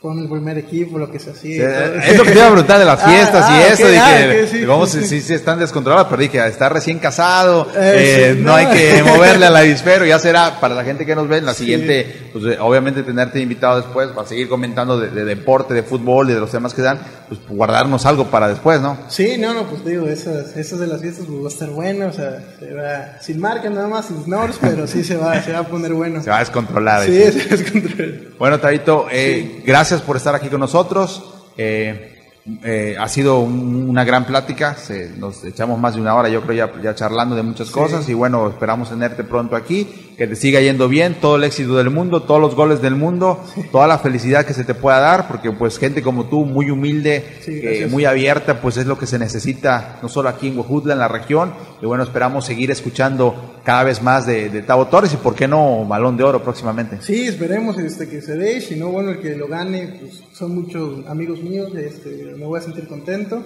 [0.00, 1.96] con el primer equipo, lo que se hacía.
[1.96, 4.66] es lo que te iba a preguntar de las ah, fiestas y ah, eso, dije,
[4.66, 8.54] vamos, si, si, están descontroladas, pero dije, está recién casado, eh, eh, no.
[8.54, 11.54] hay que moverle al avispero, ya será para la gente que nos ve, en la
[11.54, 16.34] siguiente, pues eh, obviamente tenerte invitado después para seguir comentando de, deporte, de fútbol y
[16.34, 18.98] de los temas que dan, pues guardarnos algo para después, ¿no?
[19.08, 22.06] Sí, no, no, pues digo, esas, esas de las fiestas pues va a estar bueno,
[22.06, 25.50] o sea, se va, sin marca nada más, sin snores, pero sí se va, se
[25.50, 26.22] va a poner bueno.
[26.22, 27.04] Se va a descontrolar.
[27.04, 28.14] Sí, se va a descontrolar.
[28.38, 31.22] Bueno, Tabito, eh, gracias gracias por estar aquí con nosotros.
[31.56, 32.14] Eh,
[32.62, 34.76] eh, ha sido una gran plática,
[35.16, 38.06] nos echamos más de una hora, yo creo, ya, ya charlando de muchas cosas.
[38.08, 41.88] Y bueno, esperamos tenerte pronto aquí, que te siga yendo bien, todo el éxito del
[41.88, 45.52] mundo, todos los goles del mundo, toda la felicidad que se te pueda dar, porque
[45.52, 49.98] pues gente como tú, muy humilde, eh, muy abierta, pues es lo que se necesita,
[50.02, 54.00] no solo aquí en Huejutla, en la región, y bueno, esperamos seguir escuchando cada vez
[54.00, 57.02] más de, de Tavo Torres y por qué no Balón de Oro próximamente.
[57.02, 60.54] Sí, esperemos este, que se dé, si no, bueno, el que lo gane, pues son
[60.54, 63.42] muchos amigos míos, este, me voy a sentir contento,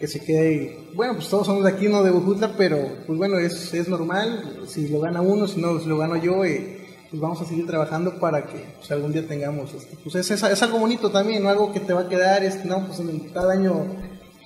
[0.00, 3.38] que se quede, bueno, pues todos somos de aquí, no de Bujutla, pero pues bueno,
[3.38, 6.78] es, es normal, si lo gana uno, si no, si lo gano yo, eh,
[7.10, 10.62] pues vamos a seguir trabajando para que pues, algún día tengamos, este, pues es, es,
[10.62, 11.50] algo bonito también, ¿no?
[11.50, 13.84] algo que te va a quedar, es, no, pues en cada año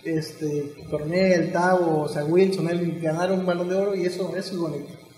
[0.03, 4.55] este, Cornel, Tavo, o sea, Wilson, él ganaron un balón de oro y eso, eso
[4.55, 5.10] es bonito.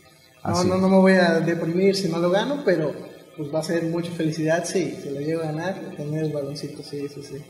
[0.44, 2.93] No, no, no me voy a deprimir si no lo gano, pero
[3.36, 6.82] pues va a ser mucha felicidad si se lo llevo a ganar, tener el baloncito,
[6.82, 7.43] sí, sí, sí.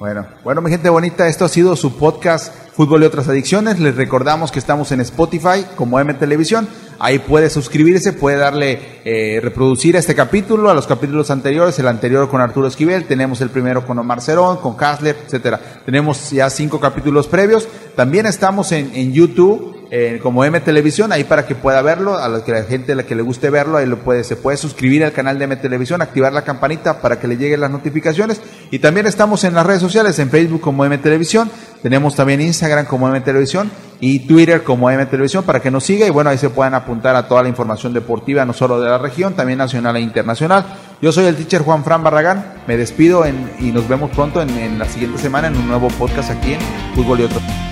[0.00, 3.78] Bueno, bueno, mi gente bonita, esto ha sido su podcast Fútbol y otras adicciones.
[3.78, 6.66] Les recordamos que estamos en Spotify como M Televisión.
[6.98, 12.30] Ahí puede suscribirse, puede darle eh, reproducir este capítulo, a los capítulos anteriores, el anterior
[12.30, 15.60] con Arturo Esquivel, tenemos el primero con Omar Cerón, con Kassler, etcétera.
[15.84, 17.68] Tenemos ya cinco capítulos previos.
[17.94, 19.79] También estamos en, en YouTube
[20.22, 23.02] como M Televisión, ahí para que pueda verlo, a la que la gente a la
[23.02, 26.00] que le guste verlo, ahí lo puede, se puede suscribir al canal de M Televisión,
[26.00, 28.40] activar la campanita para que le lleguen las notificaciones
[28.70, 31.50] y también estamos en las redes sociales, en Facebook como M Televisión,
[31.82, 36.06] Tenemos también Instagram como M Televisión y Twitter como M Televisión para que nos siga
[36.06, 38.98] y bueno, ahí se puedan apuntar a toda la información deportiva, no solo de la
[38.98, 40.66] región, también nacional e internacional.
[41.02, 44.78] Yo soy el teacher Juan Fran Barragán, me despido y nos vemos pronto en, en
[44.78, 46.60] la siguiente semana en un nuevo podcast aquí en
[46.94, 47.69] Fútbol y otros.